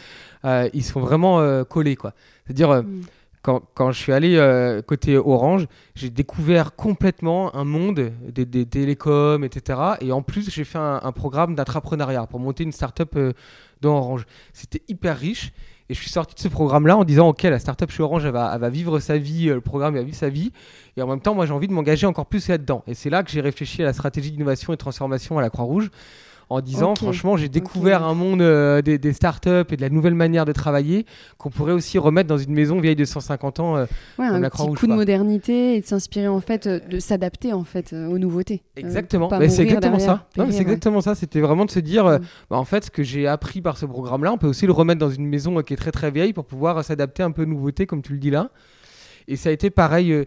[0.44, 1.96] euh, ils sont vraiment collés.
[1.96, 2.14] quoi.
[2.44, 3.02] C'est-à-dire, mhm.
[3.42, 4.38] quand, quand, je suis allé
[4.86, 9.78] côté Orange, j'ai découvert complètement un monde des, des, télécoms, etc.
[10.00, 13.16] Et en plus, j'ai fait un, un programme d'entrepreneuriat pour monter une start-up
[13.80, 14.26] dans Orange.
[14.52, 15.52] C'était hyper riche.
[15.90, 18.30] Et je suis sorti de ce programme-là en disant, OK, la startup chez Orange, elle
[18.30, 20.52] va, vivre sa vie, euh, le programme va vivre sa vie.
[20.96, 22.84] Et en même temps, moi, j'ai envie de m'engager encore plus là-dedans.
[22.86, 25.50] Et c'est là que j'ai réfléchi à la stratégie d'innovation et de transformation à la
[25.50, 25.90] Croix-Rouge
[26.50, 30.44] en disant franchement j'ai découvert un monde euh, des, startups et de la nouvelle manière
[30.44, 31.06] de travailler
[31.38, 33.86] qu'on pourrait aussi remettre dans une maison vieille de 150 ans euh,
[34.18, 37.62] ouais, un petit coup de modernité et de s'inspirer en fait euh, de s'adapter en
[37.62, 38.62] fait aux nouveautés.
[38.76, 39.28] Exactement.
[39.28, 40.26] bah, c'est exactement ça.
[40.34, 41.14] C'est exactement ça.
[41.14, 42.18] C'était vraiment de se dire mm.
[42.50, 44.72] bah, en fait ce que j'ai appris par ce programme là on peut aussi le
[44.72, 47.46] remettre dans une maison qui est très très vieille pour pouvoir s'adapter un peu aux
[47.46, 48.50] nouveautés comme tu le dis là.
[49.28, 50.26] Et ça a été pareil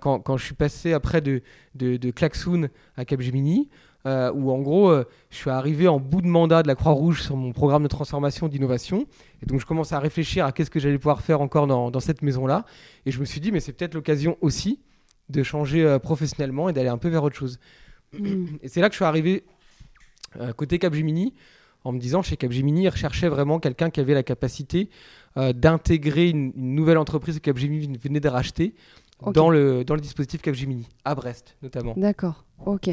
[0.00, 1.40] quand, quand, je suis passé après de,
[1.74, 3.68] de, de Klaxoon à Capgemini
[4.04, 7.22] euh, où en gros, euh, je suis arrivé en bout de mandat de la Croix-Rouge
[7.22, 9.06] sur mon programme de transformation d'innovation.
[9.42, 12.22] Et donc, je commence à réfléchir à qu'est-ce que j'allais pouvoir faire encore dans, cette
[12.22, 12.64] maison-là.
[13.06, 14.80] Et je me suis dit, mais c'est peut-être l'occasion aussi
[15.28, 17.60] de changer euh, professionnellement et d'aller un peu vers autre chose.
[18.18, 18.46] Mm.
[18.62, 19.44] Et c'est là que je suis arrivé
[20.56, 21.34] côté Capgemini
[21.84, 24.88] en me disant chez Capgemini, ils recherchaient vraiment quelqu'un qui avait la capacité
[25.36, 28.74] d'intégrer une, nouvelle entreprise que Capgemini venait de racheter
[29.30, 31.92] dans, le, dans le dispositif Capgemini, à Brest notamment.
[31.96, 32.90] D'accord, ok.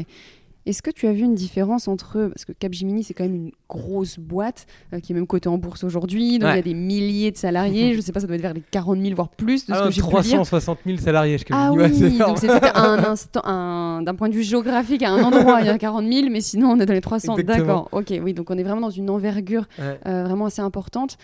[0.66, 3.52] Est-ce que tu as vu une différence entre parce que Capgemini c'est quand même une
[3.68, 6.74] grosse boîte euh, qui est même cotée en bourse aujourd'hui, donc il y a des
[6.74, 9.30] milliers de salariés, je ne sais pas, ça doit être vers les 40 000 voire
[9.30, 11.38] plus de ce ah que j'ai 360 000 salariés.
[11.38, 15.22] Je ah oui, donc c'est peut-être un instant, d'un point de vue géographique à un
[15.22, 17.36] endroit il y a 40 000, mais sinon on est dans les 300.
[17.36, 21.16] D'accord, ok, oui, donc on est vraiment dans une envergure euh, vraiment assez importante.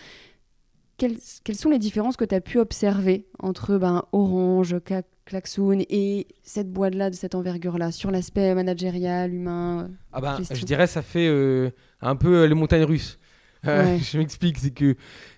[0.97, 4.79] Quelles, quelles, sont les différences que tu as pu observer entre ben, Orange,
[5.27, 10.65] Klaxoon et cette boîte-là de cette envergure-là sur l'aspect managérial, humain euh, ah ben, Je
[10.65, 11.69] dirais ça fait euh,
[12.01, 13.19] un peu euh, les montagnes russes.
[13.63, 14.95] je m'explique, c'est que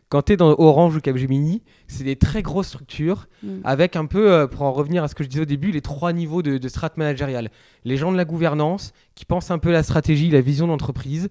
[0.08, 3.62] quand tu es dans Orange ou Capgemini, c'est des très grosses structures mm.
[3.64, 6.14] avec un peu, pour en revenir à ce que je disais au début, les trois
[6.14, 7.50] niveaux de, de strat managérial.
[7.86, 11.30] Les gens de la gouvernance qui pensent un peu la stratégie, la vision d'entreprise.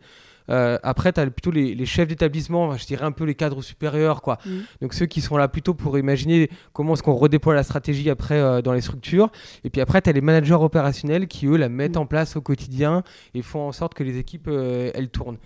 [0.50, 4.22] Euh, après, tu as plutôt les, chefs d'établissement, je dirais un peu les cadres supérieurs,
[4.22, 4.38] quoi.
[4.44, 4.50] Mm.
[4.82, 8.38] Donc ceux qui sont là plutôt pour imaginer comment est-ce qu'on redéploie la stratégie après
[8.38, 9.30] euh, dans les structures.
[9.64, 12.00] Et puis après, tu as les managers opérationnels qui, eux, la mettent mm.
[12.00, 13.02] en place au quotidien
[13.34, 15.38] et font en sorte que les équipes, euh, elles tournent.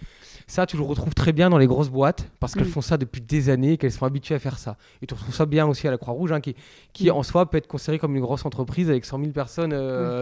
[0.47, 2.73] Ça, tu le retrouves très bien dans les grosses boîtes parce qu'elles mm.
[2.73, 4.77] font ça depuis des années et qu'elles sont habituées à faire ça.
[5.01, 6.55] Et tu retrouves ça bien aussi à la Croix-Rouge, hein, qui,
[6.93, 9.71] qui en soi peut être considérée comme une grosse entreprise avec 100 000 personnes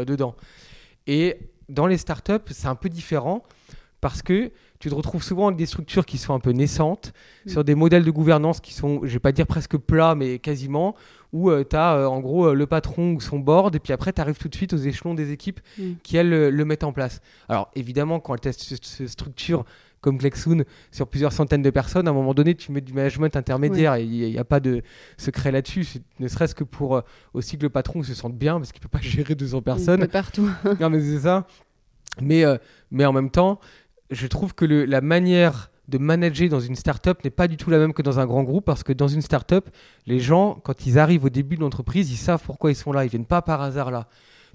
[0.05, 0.35] dedans.
[1.07, 1.38] Et
[1.69, 3.43] dans les startups, c'est un peu différent
[4.01, 7.12] parce que tu te retrouves souvent avec des structures qui sont un peu naissantes,
[7.47, 7.49] Mm.
[7.51, 10.97] sur des modèles de gouvernance qui sont, je vais pas dire presque plats, mais quasiment,
[11.33, 14.21] où tu as en gros euh, le patron ou son board, et puis après tu
[14.21, 15.83] arrives tout de suite aux échelons des équipes Mm.
[16.03, 17.21] qui, elles, le, le mettent en place.
[17.49, 19.64] Alors évidemment, quand elles ce structure
[20.01, 23.37] comme Klexoon sur plusieurs centaines de personnes, à un moment donné, tu mets du management
[23.37, 24.81] intermédiaire et il n'y a, pas de
[25.19, 25.87] secret là-dessus,
[26.21, 27.01] ne serait-ce que pour euh,
[27.35, 30.01] aussi que le patron se sente bien, parce qu'il peut pas gérer 200 personnes.
[30.01, 30.49] Peu partout.
[30.81, 31.47] non, mais c'est ça.
[32.23, 32.57] Mais, euh,
[32.90, 33.61] mais en même temps,
[34.11, 37.68] je trouve que le- la manière de manager dans une startup n'est pas du tout
[37.70, 39.68] la même que dans un grand groupe parce que dans une startup,
[40.07, 43.05] les gens, quand ils arrivent au début de l'entreprise, ils savent pourquoi ils sont là.
[43.05, 44.07] Ils viennent pas par hasard là.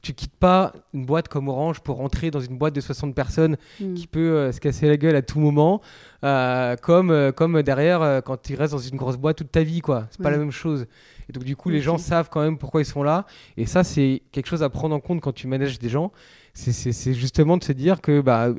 [0.02, 3.58] Tu quittes pas une boîte comme Orange pour rentrer dans une boîte de 60 personnes
[3.82, 3.94] Mm.
[3.96, 5.82] qui peut euh, se casser la gueule à tout moment,
[6.24, 9.82] euh, comme, euh, comme derrière quand tu restes dans une grosse boîte toute ta vie,
[9.82, 10.08] quoi.
[10.12, 10.86] C'est pas la même chose.
[11.28, 13.26] Et donc du coup, les gens savent quand même pourquoi ils sont là.
[13.58, 16.12] Et ça, c'est quelque chose à prendre en compte quand tu manages des gens.
[16.54, 18.50] C'est justement de se dire que bah,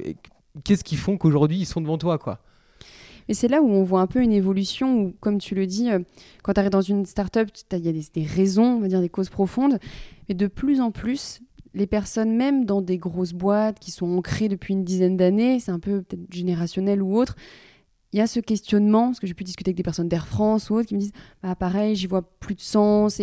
[0.64, 2.40] qu'est-ce qu'ils font qu'aujourd'hui ils sont devant toi, quoi.
[3.28, 5.90] Et c'est là où on voit un peu une évolution où, comme tu le dis,
[5.90, 5.98] euh,
[6.42, 9.08] quand tu arrives dans une start-up, il y a des, raisons, on va dire des
[9.08, 9.78] causes profondes.
[10.28, 11.40] Mais de plus en plus,
[11.74, 15.72] les personnes, même dans des grosses boîtes qui sont ancrées depuis une dizaine d'années, c'est
[15.72, 17.34] un peu peut-être générationnel ou autre,
[18.12, 20.70] il y a ce questionnement, parce que j'ai pu discuter avec des personnes d'Air France
[20.70, 23.20] ou autres qui me disent bah, pareil, j'y vois plus de sens.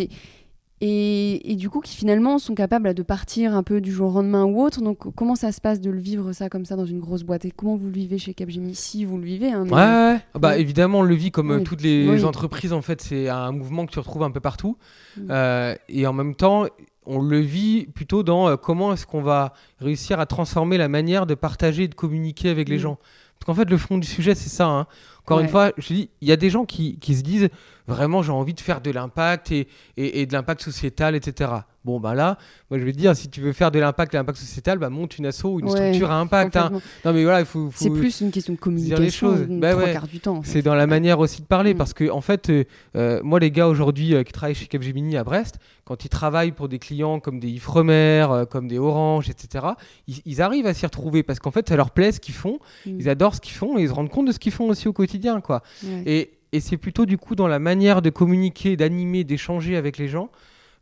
[0.80, 4.14] Et, et du coup, qui finalement sont capables de partir un peu du jour au
[4.16, 4.82] lendemain ou autre.
[4.82, 7.44] Donc, comment ça se passe de le vivre ça comme ça dans une grosse boîte?
[7.44, 8.74] Et comment vous le vivez chez Capgemini?
[8.74, 9.52] Si vous le vivez.
[9.52, 10.20] Hein, mais- Ouais, ouais.
[10.34, 11.64] Ah Bah, évidemment, on le vit comme euh, Oui.
[11.64, 12.24] toutes les Oui.
[12.24, 14.76] entreprises, en fait, c'est un mouvement que tu retrouves un peu partout.
[15.16, 15.20] Mm.
[15.30, 16.66] Euh, et en même temps,
[17.06, 21.26] on le vit plutôt dans euh, comment est-ce qu'on va réussir à transformer la manière
[21.26, 22.80] de partager et de communiquer avec les Mm.
[22.80, 22.98] gens.
[23.38, 24.66] Parce qu'en fait, le fond du sujet, c'est ça.
[24.66, 24.86] hein.
[25.20, 27.48] Encore une fois, je te dis, il y a des gens qui, qui se disent
[27.86, 31.50] vraiment, j'ai envie de faire de l'impact et, et, et de l'impact sociétal, etc.
[31.84, 32.38] Bon, bah là,
[32.70, 34.88] moi je vais te dire, si tu veux faire de l'impact et l'impact sociétal, bah
[34.88, 36.56] monte une asso ou une Ouais, structure à impact.
[36.56, 36.72] hein.
[37.04, 37.70] Non, mais voilà, il faut.
[37.70, 39.46] faut- C'est plus une question de les communication, choses.
[39.46, 39.92] une Bah trois ouais.
[39.92, 40.36] quarts du temps.
[40.38, 40.50] en fait.
[40.50, 41.76] C'est dans la manière aussi de parler Mm.
[41.78, 42.64] parce que en fait, euh,
[42.96, 46.52] euh, moi les gars aujourd'hui euh, qui travaillent chez Capgemini à Brest, quand ils travaillent
[46.52, 49.66] pour des clients comme des Ifremer, euh, comme des Orange, etc.,
[50.08, 52.60] ils, ils arrivent à s'y retrouver parce qu'en fait ça leur plaît ce qu'ils font,
[52.86, 53.00] Mm.
[53.00, 54.88] ils adorent ce qu'ils font et ils se rendent compte de ce qu'ils font aussi
[54.88, 55.62] au quotidien, quoi.
[55.84, 56.02] Ouais.
[56.06, 60.08] Et, et c'est plutôt du coup dans la manière de communiquer, d'animer, d'échanger avec les
[60.08, 60.30] gens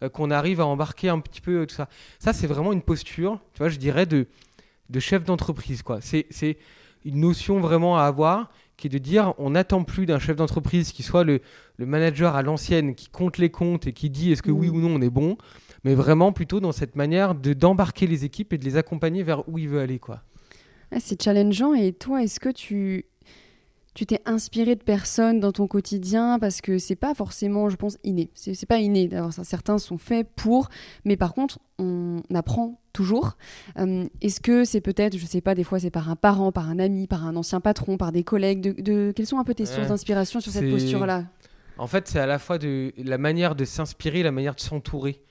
[0.02, 1.88] euh, qu'on arrive à embarquer un petit peu euh, tout ça.
[2.18, 4.26] Ça c'est vraiment une posture, tu vois, je dirais de
[4.90, 6.00] de chef d'entreprise, quoi.
[6.02, 6.58] C'est
[7.06, 10.92] une notion vraiment à avoir qui est de dire on n'attend plus d'un chef d'entreprise
[10.92, 11.40] qui soit le,
[11.78, 14.76] le manager à l'ancienne qui compte les comptes et qui dit est-ce que oui Mm.
[14.76, 15.38] ou non on est bon,
[15.84, 19.48] mais vraiment plutôt dans cette manière de d'embarquer les équipes et de les accompagner vers
[19.48, 20.22] où il veut aller quoi.
[20.94, 21.72] Ah, c'est challengeant.
[21.72, 23.06] Et toi, est-ce que tu
[23.94, 27.98] tu t'es inspiré de personnes dans ton quotidien parce que c'est pas forcément, je pense,
[28.04, 28.30] inné.
[28.34, 29.44] C'est pas inné d'avoir ça.
[29.44, 30.68] Certains sont faits pour,
[31.04, 33.36] mais par contre, on apprend toujours.
[33.78, 36.70] Euh, Est-ce que c'est peut-être, je sais pas, des fois c'est par un parent, par
[36.70, 38.60] un ami, par un ancien patron, par des collègues.
[38.60, 41.24] De, de- quelles sont un peu tes sources d'inspiration sur cette posture-là?
[41.78, 45.22] En fait, c'est à la fois de la manière de s'inspirer, la manière de s'entourer.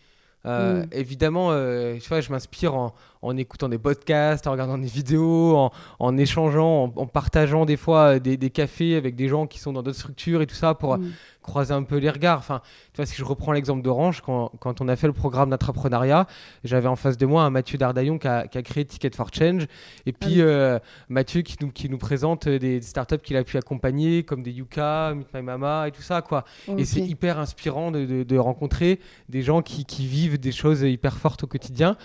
[0.45, 0.88] Euh, Mm.
[0.93, 5.56] Évidemment, euh, tu vois, je m'inspire en, en écoutant des podcasts, en regardant des vidéos,
[5.56, 9.45] en, en échangeant, en, en partageant des fois euh, des, des cafés avec des gens
[9.45, 11.12] qui sont dans d'autres structures et tout ça pour Mm.
[11.41, 12.38] Croiser un peu les regards.
[12.39, 12.62] Enfin,
[12.93, 16.27] tu vois, si je reprends l'exemple d'Orange, quand, quand on a fait le programme d'entrepreneuriat,
[16.63, 19.30] j'avais en face de moi un Mathieu Dardaillon qui a, qui a créé Ticket for
[19.34, 19.67] Change,
[20.06, 20.41] et puis Ah oui.
[20.41, 24.43] euh, Mathieu qui nous, qui nous présente euh, des startups qu'il a pu accompagner, comme
[24.43, 26.45] des Yuka, Meet My Mama et tout ça, quoi.
[26.77, 28.99] Et c'est hyper inspirant de, de- de rencontrer
[29.30, 31.97] des gens qui, qui vivent des choses hyper fortes au quotidien.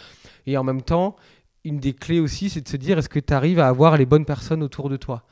[0.47, 1.17] Et en même temps,
[1.65, 4.07] une des clés aussi, c'est de se dire est-ce que tu arrives à avoir les
[4.07, 5.25] bonnes personnes autour de toi?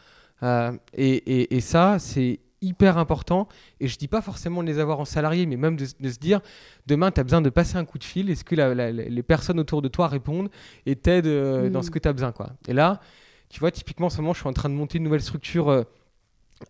[0.42, 3.48] Euh, et, et- et ça, c'est hyper important.
[3.80, 6.18] Et je dis pas forcément de les avoir en salarié, mais même de, de se
[6.18, 6.40] dire
[6.86, 8.30] demain, tu as besoin de passer un coup de fil.
[8.30, 10.48] Est-ce que la- la- la- les personnes autour de toi répondent
[10.86, 11.72] et t'aident euh, Mm.
[11.72, 12.50] dans ce que tu as besoin quoi.
[12.68, 13.00] Et là,
[13.48, 15.68] tu vois, typiquement, en ce moment, je suis en train de monter une nouvelle structure.
[15.68, 15.82] euh,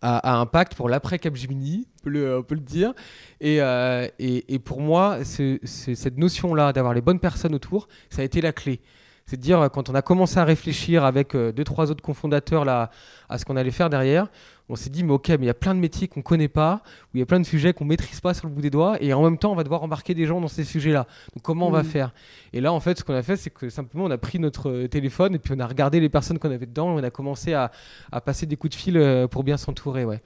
[0.00, 2.94] à, à impact pour l'après Capgemini, on peut le, on peut le dire.
[3.40, 8.24] Et, euh, et, et pour moi, cette notion-là d'avoir les bonnes personnes autour, ça a
[8.24, 8.80] été la clé.
[9.26, 12.02] C'est de dire, euh, quand on a commencé à réfléchir avec euh, deux, trois autres
[12.02, 12.90] cofondateurs là,
[13.30, 14.28] à ce qu'on allait faire derrière,
[14.68, 16.82] on s'est dit, mais ok, mais il y a plein de métiers qu'on connaît pas,
[17.06, 18.96] où il y a plein de sujets qu'on maîtrise pas sur le bout des doigts,
[19.02, 21.06] et en même temps, on va devoir embarquer des gens dans ces sujets-là.
[21.34, 21.88] Donc, comment on va Mhm.
[21.88, 22.12] faire?
[22.52, 24.70] Et là, en fait, ce qu'on a fait, c'est que simplement, on a pris notre
[24.70, 27.10] euh, téléphone, et puis on a regardé les personnes qu'on avait dedans, et on a
[27.10, 27.70] commencé à,
[28.12, 30.22] à passer des coups de fil pour bien s'entourer, ouais.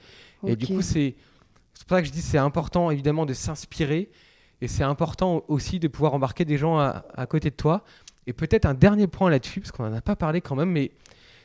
[0.46, 1.14] Et du coup, c'est
[1.74, 4.11] c'est pour ça que je dis c'est important évidemment de s'inspirer
[4.61, 7.84] et c'est important aussi de pouvoir embarquer des gens à, à côté de toi.
[8.29, 10.93] Et peut-être un dernier point là-dessus, parce qu'on n'en a pas parlé quand même, mais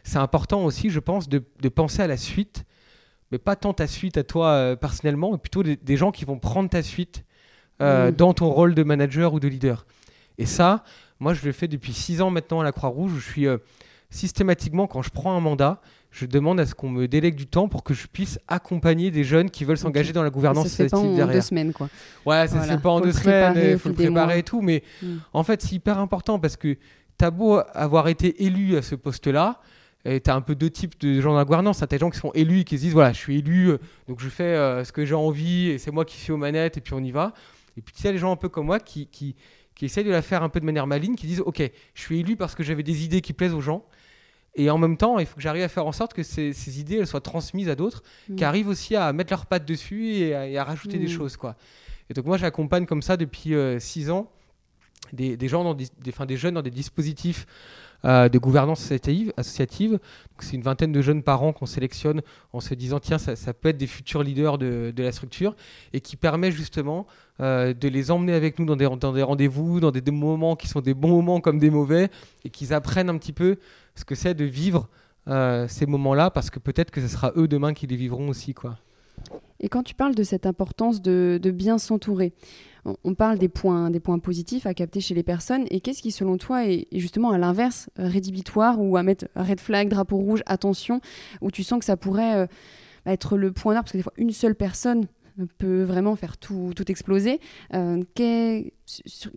[0.03, 2.65] c'est important aussi, je pense, de, de penser à la suite,
[3.31, 6.25] mais pas tant ta suite à toi euh, personnellement, mais plutôt des, des gens qui
[6.25, 7.23] vont prendre ta suite
[7.81, 8.15] euh, Mm.
[8.15, 9.85] dans ton rôle de manager ou de leader.
[10.37, 10.83] Et ça,
[11.19, 13.13] moi, je le fais depuis six ans maintenant à la Croix-Rouge.
[13.13, 13.57] où Je suis euh,
[14.09, 15.81] systématiquement, quand je prends un mandat,
[16.13, 19.23] je demande à ce qu'on me délègue du temps pour que je puisse accompagner des
[19.23, 21.89] jeunes qui veulent s'engager dans la gouvernance ça se fait pas en deux semaines, quoi.
[22.25, 24.61] Ouais, ça se fait pas en deux semaines, il faut le préparer et tout.
[24.61, 25.15] Mais mm.
[25.33, 26.77] en fait, c'est hyper important parce que
[27.17, 29.59] t'as beau avoir été élu à ce poste-là,
[30.05, 31.77] et tu as un peu deux types de gens dans la gouvernance.
[31.79, 33.69] Tu as des gens qui sont élus et qui se disent voilà, je suis élu,
[33.69, 36.37] euh, donc je fais euh, ce que j'ai envie et c'est moi qui suis aux
[36.37, 37.33] manettes et puis on y va.
[37.75, 39.35] Et puis tu as les gens un peu comme moi qui, qui,
[39.73, 41.63] qui essayent de la faire un peu de manière maligne, qui disent ok,
[41.95, 43.83] je suis élu parce que j'avais des idées qui plaisent aux gens.
[44.55, 46.79] Et en même temps, il faut que j'arrive à faire en sorte que ces, ces
[46.79, 48.35] idées elles soient transmises à d'autres, mmh.
[48.35, 51.17] qui arrivent aussi à mettre leurs pattes dessus et à, rajouter des mmh.
[51.17, 51.37] choses.
[51.37, 51.55] quoi.
[52.09, 54.29] Et donc moi, j'accompagne comme ça depuis 6 euh, ans
[55.11, 57.45] des, des, gens dans des, des, des jeunes dans des dispositifs
[58.05, 58.91] euh, de gouvernance
[59.37, 59.99] associative.
[60.39, 63.77] C'est une vingtaine de jeunes parents qu'on sélectionne en se disant tiens, ça, peut être
[63.77, 65.55] des futurs leaders de, de, la structure
[65.93, 67.07] et qui permet justement
[67.39, 70.67] euh, de les emmener avec nous dans des, dans des rendez-vous, dans des, moments qui
[70.67, 72.09] sont des bons moments comme des mauvais
[72.43, 73.57] et qu'ils apprennent un petit peu
[73.95, 74.89] ce que c'est de vivre
[75.27, 78.53] euh, ces moments-là parce que peut-être que ce sera eux demain qui les vivront aussi.
[78.53, 78.77] quoi.
[79.59, 82.33] Et quand tu parles de cette importance de, de bien s'entourer,
[83.03, 85.65] on parle des points, des points positifs à capter chez les personnes.
[85.69, 89.89] Et qu'est-ce qui, selon toi, est, justement à l'inverse rédhibitoire ou à mettre red flag,
[89.89, 90.99] drapeau rouge, attention,
[91.41, 92.47] où tu sens que ça pourrait euh,
[93.05, 95.05] être le point noir, parce que des fois, une seule personne
[95.57, 97.39] peut vraiment faire tout, tout exploser.
[97.73, 98.71] Euh, quels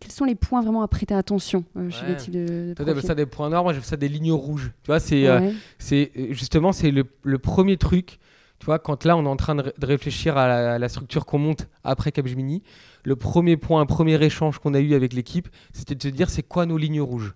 [0.09, 3.27] sont les points vraiment à prêter attention euh, chez les types de, de ça des
[3.27, 4.73] points noirs, moi j'ai ça des lignes rouges.
[4.83, 5.27] Tu vois, c'est
[5.79, 8.19] c'est justement c'est le, le, premier truc.
[8.59, 11.69] Tu vois, quand là on est en train de, réfléchir à la, structure qu'on monte
[11.85, 12.63] après Capgemini,
[13.05, 16.31] le premier point, un premier échange qu'on a eu avec l'équipe, c'était de se dire
[16.31, 17.35] c'est quoi nos lignes rouges?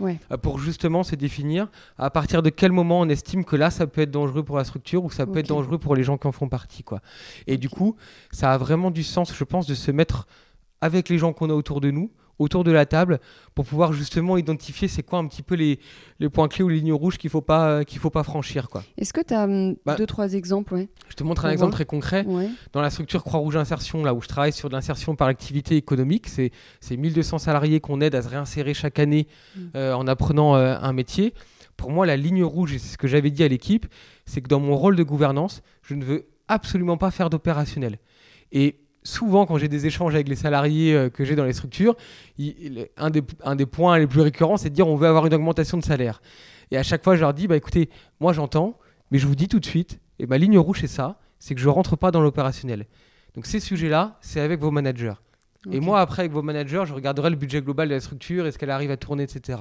[0.00, 0.18] Ouais.
[0.30, 1.68] Euh, pour justement se définir
[1.98, 4.64] à partir de quel moment on estime que là ça peut être dangereux pour la
[4.64, 7.00] structure ou que ça peut être dangereux pour les gens qui en font partie quoi.
[7.46, 7.96] Et du coup,
[8.30, 10.26] ça a vraiment du sens, je pense, de se mettre
[10.80, 12.10] avec les gens qu'on a autour de nous
[12.42, 13.20] autour de la table
[13.54, 15.78] pour pouvoir justement identifier c'est quoi un petit peu les,
[16.20, 18.82] les, points clés ou les lignes rouges qu'il faut pas qu'il faut pas franchir quoi.
[18.98, 20.88] Est-ce que tu as hum, bah, deux trois exemples ouais.
[21.08, 22.26] Je te montre un exemple très concret.
[22.72, 26.28] Dans la structure Croix-Rouge Insertion là où je travaille sur de l'insertion par activité économique,
[26.28, 26.50] c'est
[26.90, 29.26] 1200 salariés qu'on aide à se réinsérer chaque année
[29.56, 29.60] mmh.
[29.76, 31.34] euh, en apprenant euh, un métier.
[31.76, 33.86] Pour moi, la ligne rouge, et c'est ce que j'avais dit à l'équipe,
[34.26, 37.98] c'est que dans mon rôle de gouvernance, je ne veux absolument pas faire d'opérationnel.
[38.52, 41.96] Et souvent, quand j'ai des échanges avec les salariés euh, que j'ai dans les structures,
[42.96, 45.34] un, des, un, des, points les plus récurrents, c'est de dire on veut avoir une
[45.34, 46.22] augmentation de salaire.
[46.70, 47.90] Et à chaque fois, je leur dis bah, écoutez,
[48.20, 48.78] moi j'entends,
[49.10, 51.60] mais je vous dis tout de suite, et ma ligne rouge, c'est ça c'est que
[51.60, 52.86] je ne rentre pas dans l'opérationnel.
[53.34, 55.14] Donc ces sujets-là, c'est avec vos managers.
[55.72, 58.58] Et moi, après, avec vos managers, je regarderai le budget global de la structure, est-ce
[58.58, 59.58] qu'elle arrive à tourner, etc.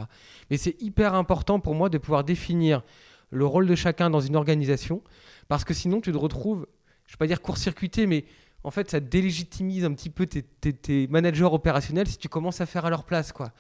[0.52, 2.84] Mais c'est hyper important pour moi de pouvoir définir
[3.32, 5.02] le rôle de chacun dans une organisation,
[5.48, 6.68] parce que sinon, tu te retrouves,
[7.08, 8.26] je ne vais pas dire court-circuité, mais
[8.64, 12.86] en fait, ça délégitimise un petit peu tes, managers opérationnels si tu commences à faire
[12.86, 13.52] à leur place, quoi.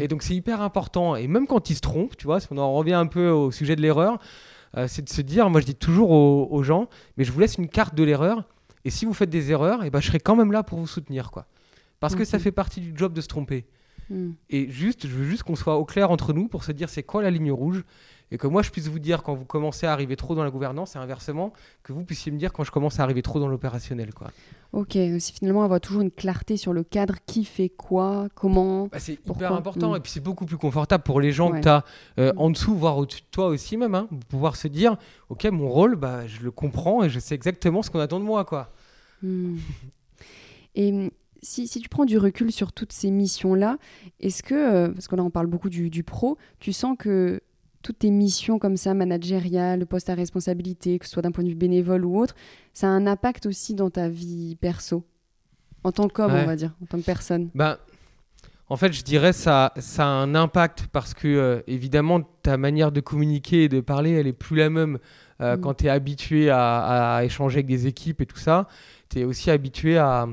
[0.00, 1.14] Et donc, c'est hyper important.
[1.16, 3.50] Et même quand ils se trompent, tu vois, si on en revient un peu au
[3.50, 4.18] sujet de l'erreur,
[4.76, 7.56] euh, c'est de se dire, moi je dis toujours aux, gens, mais je vous laisse
[7.56, 8.44] une carte de l'erreur.
[8.84, 10.78] Et si vous faites des erreurs, et eh ben, je serai quand même là pour
[10.78, 11.46] vous soutenir, quoi.
[12.00, 13.64] Parce que ça fait partie du job de se tromper.
[14.10, 14.32] Hmm.
[14.50, 17.02] Et juste, je veux juste qu'on soit au clair entre nous pour se dire c'est
[17.02, 17.82] quoi la ligne rouge?
[18.30, 20.50] Et que moi je puisse vous dire quand vous commencez à arriver trop dans la
[20.50, 21.52] gouvernance et inversement
[21.82, 24.30] que vous puissiez me dire quand je commence à arriver trop dans l'opérationnel quoi.
[24.72, 28.88] Ok, si finalement avoir toujours une clarté sur le cadre, qui fait quoi, comment.
[28.88, 29.96] Bah, c'est hyper important mm.
[29.96, 31.84] et puis c'est beaucoup plus confortable pour les gens que tu as
[32.18, 32.38] euh, mm.
[32.38, 34.96] en dessous, voire au-dessus de toi aussi même, hein, pouvoir se dire
[35.28, 38.24] ok mon rôle, bah, je le comprends et je sais exactement ce qu'on attend de
[38.24, 38.72] moi quoi.
[39.22, 39.58] Mm.
[40.74, 41.10] et
[41.40, 43.76] si, si, tu prends du recul sur toutes ces missions-là,
[44.18, 47.40] est-ce que, euh, parce que là on parle beaucoup du, du pro, tu sens que
[47.84, 51.44] toutes tes missions comme ça, managériales, le poste à responsabilité, que ce soit d'un point
[51.44, 52.34] de vue bénévole ou autre,
[52.72, 55.04] ça a un impact aussi dans ta vie perso,
[55.84, 57.50] en tant qu'homme, on va dire, en tant que personne.
[57.54, 57.76] Ben,
[58.70, 62.90] en fait, je dirais ça, ça a un impact parce que, euh, évidemment, ta manière
[62.90, 64.98] de communiquer et de parler, elle est plus la même
[65.42, 65.60] euh, mm.
[65.60, 68.66] quand tu es habitué à, échanger avec des équipes et tout ça.
[69.10, 70.26] Tu es aussi habitué à,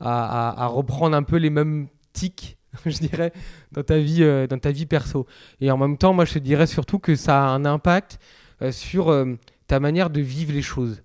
[0.00, 2.55] à, reprendre un peu les mêmes tics
[2.86, 3.32] je dirais,
[3.72, 5.26] dans ta vie, euh, dans ta vie perso.
[5.60, 8.18] Et en même temps, moi, je te dirais surtout que ça a un impact
[8.62, 9.34] euh, sur euh,
[9.66, 11.02] ta manière de vivre les choses.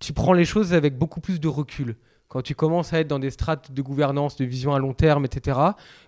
[0.00, 1.96] tu prends les choses avec beaucoup plus de recul.
[2.28, 5.24] Quand tu commences à être dans des strates de gouvernance, de vision à long terme,
[5.24, 5.58] etc.,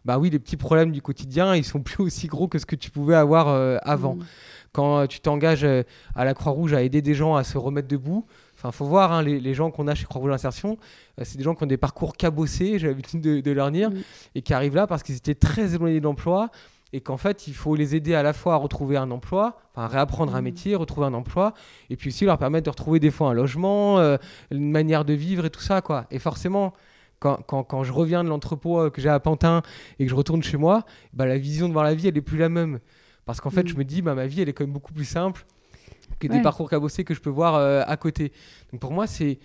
[0.04, 2.76] bah oui, les petits problèmes du quotidien, ils sont plus aussi gros que ce que
[2.76, 3.48] tu pouvais avoir
[3.82, 4.16] avant.
[4.16, 4.24] Mmh.
[4.72, 8.26] Quand tu t'engages à la Croix-Rouge à aider des gens à se remettre debout,
[8.56, 10.78] Enfin, faut voir hein, les, gens qu'on a chez Croix-Rouge Insertion,
[11.20, 13.90] euh, c'est des gens qui ont des parcours cabossés, j'ai l'habitude de, leur dire,
[14.34, 16.50] et qui arrivent là parce qu'ils étaient très éloignés de l'emploi
[16.92, 19.86] et qu'en fait, il faut les aider à la fois à retrouver un emploi, enfin
[19.88, 21.52] réapprendre un métier, retrouver un emploi,
[21.90, 24.16] et puis aussi leur permettre de retrouver des fois un logement, euh,
[24.50, 26.06] une manière de vivre et tout ça, quoi.
[26.10, 26.72] Et forcément,
[27.18, 29.62] quand, quand, quand je reviens de l'entrepôt euh, que j'ai à Pantin
[29.98, 32.22] et que je retourne chez moi, bah, la vision de voir la vie, elle est
[32.22, 32.78] plus la même
[33.26, 33.68] Parce qu'en fait, Mm.
[33.68, 35.44] je me dis, bah, ma vie, elle est quand même beaucoup plus simple
[36.18, 36.42] que des Ouais.
[36.42, 38.32] parcours cabossés que je peux voir euh, à côté.
[38.72, 39.38] Donc pour moi, c'est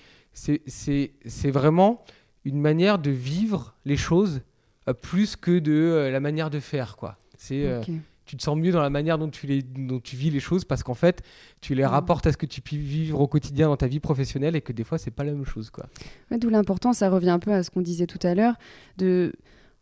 [1.45, 2.03] vraiment
[2.45, 4.41] une manière de vivre les choses
[4.88, 6.95] euh, plus que de euh, la manière de faire.
[6.97, 7.17] quoi.
[7.38, 7.82] C'est
[8.26, 10.63] tu te sens mieux dans la manière dont tu, les, dont tu vis les choses
[10.63, 11.22] parce qu'en fait,
[11.59, 14.55] tu les rapportes à ce que tu peux vivre au quotidien dans ta vie professionnelle
[14.55, 15.69] et que des fois, c'est pas la même chose.
[15.69, 15.88] Quoi.
[16.30, 18.53] Ouais, D'où l'important, ça revient un peu à ce qu'on disait tout à l'heure,
[18.97, 19.34] de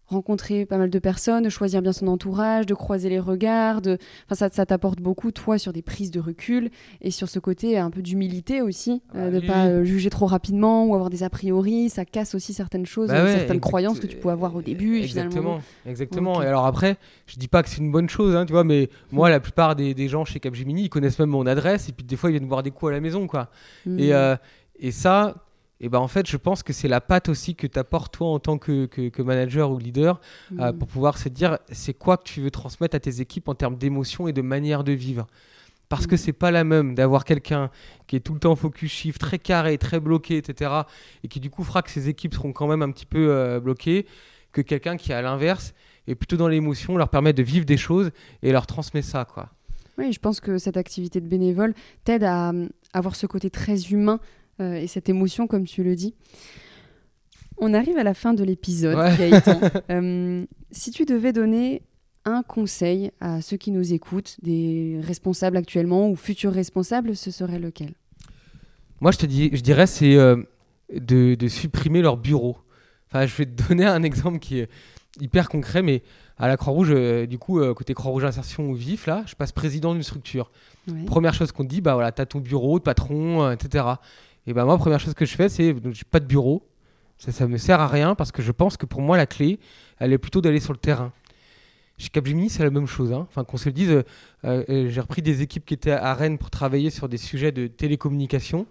[0.09, 3.81] rencontrer pas mal de personnes, de choisir bien son entourage, de croiser les regards.
[3.81, 6.69] de- Enfin, ça, ça t'apporte beaucoup, toi, sur des prises de recul
[7.01, 10.09] et sur ce côté un peu d'humilité aussi, Ah euh, de oui, pas euh, juger
[10.09, 11.89] trop rapidement ou avoir des a priori.
[11.89, 14.61] Ça casse aussi certaines choses, Bah euh, ouais, certaines croyances que tu peux avoir au
[14.61, 14.97] début.
[14.99, 15.61] Exactement, finalement.
[15.85, 16.41] exactement.
[16.41, 16.97] Et alors après,
[17.27, 19.75] je dis pas que c'est une bonne chose, hein, tu vois, mais moi, la plupart
[19.75, 22.33] des, des gens chez Capgemini, ils connaissent même mon adresse et puis des fois, ils
[22.37, 23.49] viennent boire des coups à la maison, quoi.
[23.85, 23.99] Mm.
[23.99, 24.35] Et, euh,
[24.79, 25.35] et ça,
[25.81, 28.27] et ben en fait, je pense que c'est la patte aussi que tu apportes toi
[28.29, 30.19] en tant que, que- que manager ou leader
[30.59, 30.77] euh, Mm.
[30.77, 33.77] pour pouvoir se dire c'est quoi que tu veux transmettre à tes équipes en termes
[33.77, 35.25] d'émotion et de manière de vivre.
[35.87, 36.17] Parce que Mm.
[36.19, 37.71] c'est pas la même d'avoir quelqu'un
[38.07, 40.71] qui est tout le temps focus chiffre, très carré, très bloqué, etc.
[41.23, 43.59] Et qui du coup fera que ses équipes seront quand même un petit peu euh,
[43.59, 44.05] bloquées,
[44.51, 45.73] que quelqu'un qui à l'inverse
[46.07, 48.11] est plutôt dans l'émotion, leur permet de vivre des choses
[48.43, 49.25] et leur transmet ça.
[49.25, 49.49] quoi.
[49.97, 51.73] Oui, je pense que cette activité de bénévole
[52.03, 54.19] t'aide à euh, avoir ce côté très humain
[54.59, 56.15] euh, et cette émotion, comme tu le dis.
[57.57, 59.15] On arrive à la fin de l'épisode, Ouais.
[59.17, 59.59] Gaëtan.
[59.91, 61.81] Euh, si tu devais donner
[62.25, 67.59] un conseil à ceux qui nous écoutent, des responsables actuellement ou futurs responsables, ce serait
[67.59, 67.93] lequel?
[69.01, 70.37] Moi, je te dis, je dirais, c'est euh,
[70.93, 72.57] de, de supprimer leur bureau.
[73.07, 74.69] Enfin, je vais te donner un exemple qui est
[75.19, 76.03] hyper concret, mais
[76.37, 79.51] à la Croix-Rouge, euh, du coup, euh, côté Croix-Rouge Insertion ou VIF, là, je passe
[79.51, 80.51] président d'une structure.
[80.87, 81.03] Ouais.
[81.05, 83.85] Première chose qu'on te dit, bah voilà, t'as ton bureau, de patron, euh, etc.
[84.47, 86.67] Et bah moi, première chose que je fais, c'est, donc, j'ai pas de bureau.
[87.17, 89.59] Ça, ça me sert à rien parce que je pense que pour moi, la clé,
[89.99, 91.11] elle est plutôt d'aller sur le terrain.
[91.97, 93.11] Chez Capgemini, c'est la même chose.
[93.11, 93.27] hein.
[93.29, 94.03] Enfin, qu'on se le dise, euh,
[94.45, 97.67] euh, j'ai repris des équipes qui étaient à Rennes pour travailler sur des sujets de
[97.67, 98.65] télécommunication.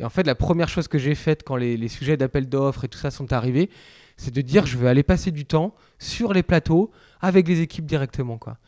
[0.00, 2.88] Et en fait, la première chose que j'ai faite quand les, sujets d'appel d'offres et
[2.88, 3.70] tout ça sont arrivés,
[4.16, 6.90] c'est de dire je vais aller passer du temps sur les plateaux
[7.20, 8.38] avec les équipes directement.
[8.38, 8.58] Quoi.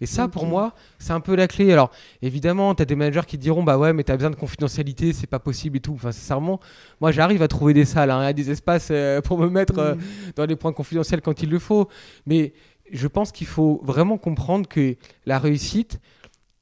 [0.00, 1.72] Et ça, pour moi, c'est un peu la clé.
[1.72, 1.90] Alors,
[2.22, 4.36] évidemment, tu as des managers qui te diront bah ouais, mais tu as besoin de
[4.36, 5.94] confidentialité, c'est pas possible et tout.
[5.94, 6.60] Enfin, sincèrement,
[7.00, 10.00] moi, j'arrive à trouver des salles, hein, des espaces euh, pour me mettre euh, Mm.
[10.36, 11.88] dans les points confidentiels quand il le faut.
[12.26, 12.52] Mais
[12.92, 16.00] je pense qu'il faut vraiment comprendre que la réussite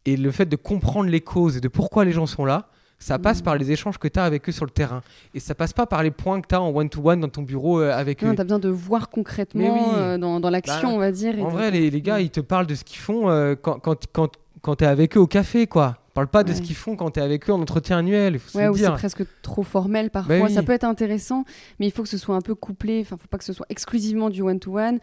[0.06, 2.68] et le fait de comprendre les causes et de pourquoi les gens sont là,
[2.98, 3.44] ça passe Mhm.
[3.44, 5.02] par les échanges que tu as avec eux sur le terrain.
[5.34, 7.80] Et ça passe pas par les points que tu as en one-to-one dans ton bureau
[7.80, 8.34] euh, avec Non, eux.
[8.34, 9.94] t'as besoin de voir concrètement oui.
[9.96, 11.34] euh, dans, dans l'action, Bah, on va dire.
[11.44, 14.04] En vrai, les, les gars, ils te parlent de ce qu'ils font euh, quand, quand,
[14.12, 14.28] quand,
[14.62, 15.98] quand tu es avec eux au café, quoi.
[16.08, 18.38] Ils parlent pas de ce qu'ils font quand tu es avec eux en entretien annuel,
[18.38, 20.38] faut Ouais, ou c'est presque trop formel parfois.
[20.38, 20.54] Bah oui.
[20.54, 21.44] Ça peut être intéressant,
[21.80, 23.00] mais il faut que ce soit un peu couplé.
[23.00, 25.00] Enfin, faut pas que ce soit exclusivement du one-to-one.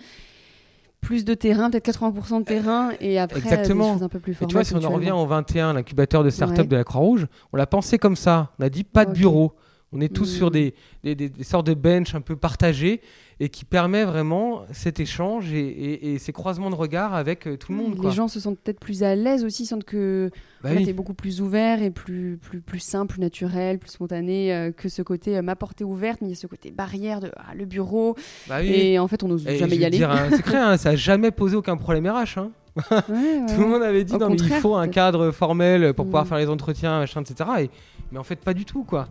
[1.01, 3.85] Plus de terrain, peut-être 80% de terrain, et après Exactement.
[3.87, 4.49] des choses un peu plus formelles.
[4.49, 6.65] tu vois, si on en revient en 21, l'incubateur de start-up Ouais.
[6.67, 8.51] de la Croix-Rouge, on l'a pensé comme ça.
[8.59, 9.53] On a dit pas de bureau.
[9.93, 10.37] On est tous Mm.
[10.37, 10.73] sur des,
[11.03, 13.01] des, des- des sortes de bench un peu partagés
[13.41, 17.57] et qui permet vraiment cet échange et, et- et ces croisements de regards avec euh,
[17.57, 17.99] tout le monde.
[18.01, 20.29] Les gens se sentent peut-être plus à l'aise aussi, sentent que
[20.63, 20.89] Bah tu oui.
[20.89, 24.87] es beaucoup plus ouvert et plus, plus, plus simple, plus naturel, plus spontané euh, que
[24.87, 27.29] ce côté euh, ma porte est ouverte, mais il y a ce côté barrière de
[27.35, 28.15] ah, le bureau.
[28.47, 28.67] Bah oui.
[28.71, 30.01] Et en fait, on n'ose jamais y aller.
[30.03, 32.37] un secret, hein, ça n'a jamais posé aucun problème RH.
[32.37, 32.51] hein.
[32.77, 35.93] Ouais, ouais, Tout le monde avait dit Au non, mais il faut un cadre formel
[35.93, 36.27] pour pouvoir Mm.
[36.29, 37.49] faire les entretiens, machin, etc.
[37.63, 37.69] Et-
[38.13, 38.83] mais en fait, pas du tout.
[38.85, 39.09] quoi.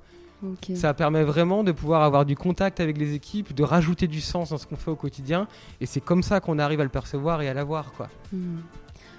[0.75, 4.51] Ça permet vraiment de pouvoir avoir du contact avec les équipes, de rajouter du sens
[4.51, 5.47] dans ce qu'on fait au quotidien.
[5.81, 7.93] Et c'est comme ça qu'on arrive à le percevoir et à l'avoir.
[7.93, 8.09] quoi.
[8.33, 8.59] Hmm.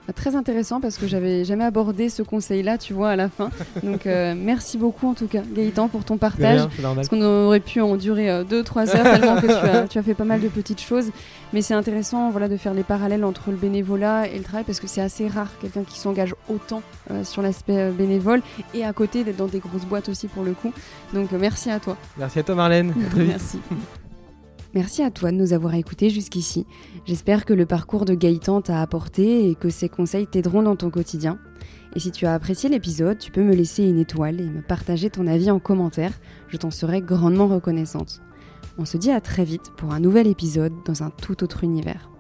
[0.08, 3.50] Bah, Très intéressant parce que j'avais jamais abordé ce conseil-là, tu vois, à la fin.
[3.84, 6.68] Donc euh, merci beaucoup en tout cas, Gaëtan, pour ton partage.
[6.80, 6.96] rien.
[6.96, 10.14] Parce qu'on aurait pu en durer 2-3 heures tellement que tu as, tu as fait
[10.14, 11.12] pas mal de petites choses.
[11.54, 14.80] Mais c'est intéressant voilà, de faire les parallèles entre le bénévolat et le travail parce
[14.80, 18.42] que c'est assez rare quelqu'un qui s'engage autant euh, sur l'aspect euh, bénévole
[18.74, 20.72] et à côté d'être dans des grosses boîtes aussi pour le coup.
[21.14, 21.98] Donc euh, merci à toi.
[22.18, 22.92] Merci à toi, Marlène.
[22.92, 23.30] À très vite.
[23.32, 23.60] Merci.
[24.74, 26.66] Merci à toi de nous avoir écoutés jusqu'ici.
[27.06, 30.90] J'espère que le parcours de Gaëtan t'a apporté et que ces conseils t'aideront dans ton
[30.90, 31.40] quotidien.
[31.94, 35.10] Et si tu as apprécié l'épisode, tu peux me laisser une étoile et me partager
[35.10, 36.14] ton avis en commentaire.
[36.48, 38.22] Je t'en serai grandement reconnaissante.
[38.78, 42.11] On se dit à très vite pour un nouvel épisode dans un tout autre univers.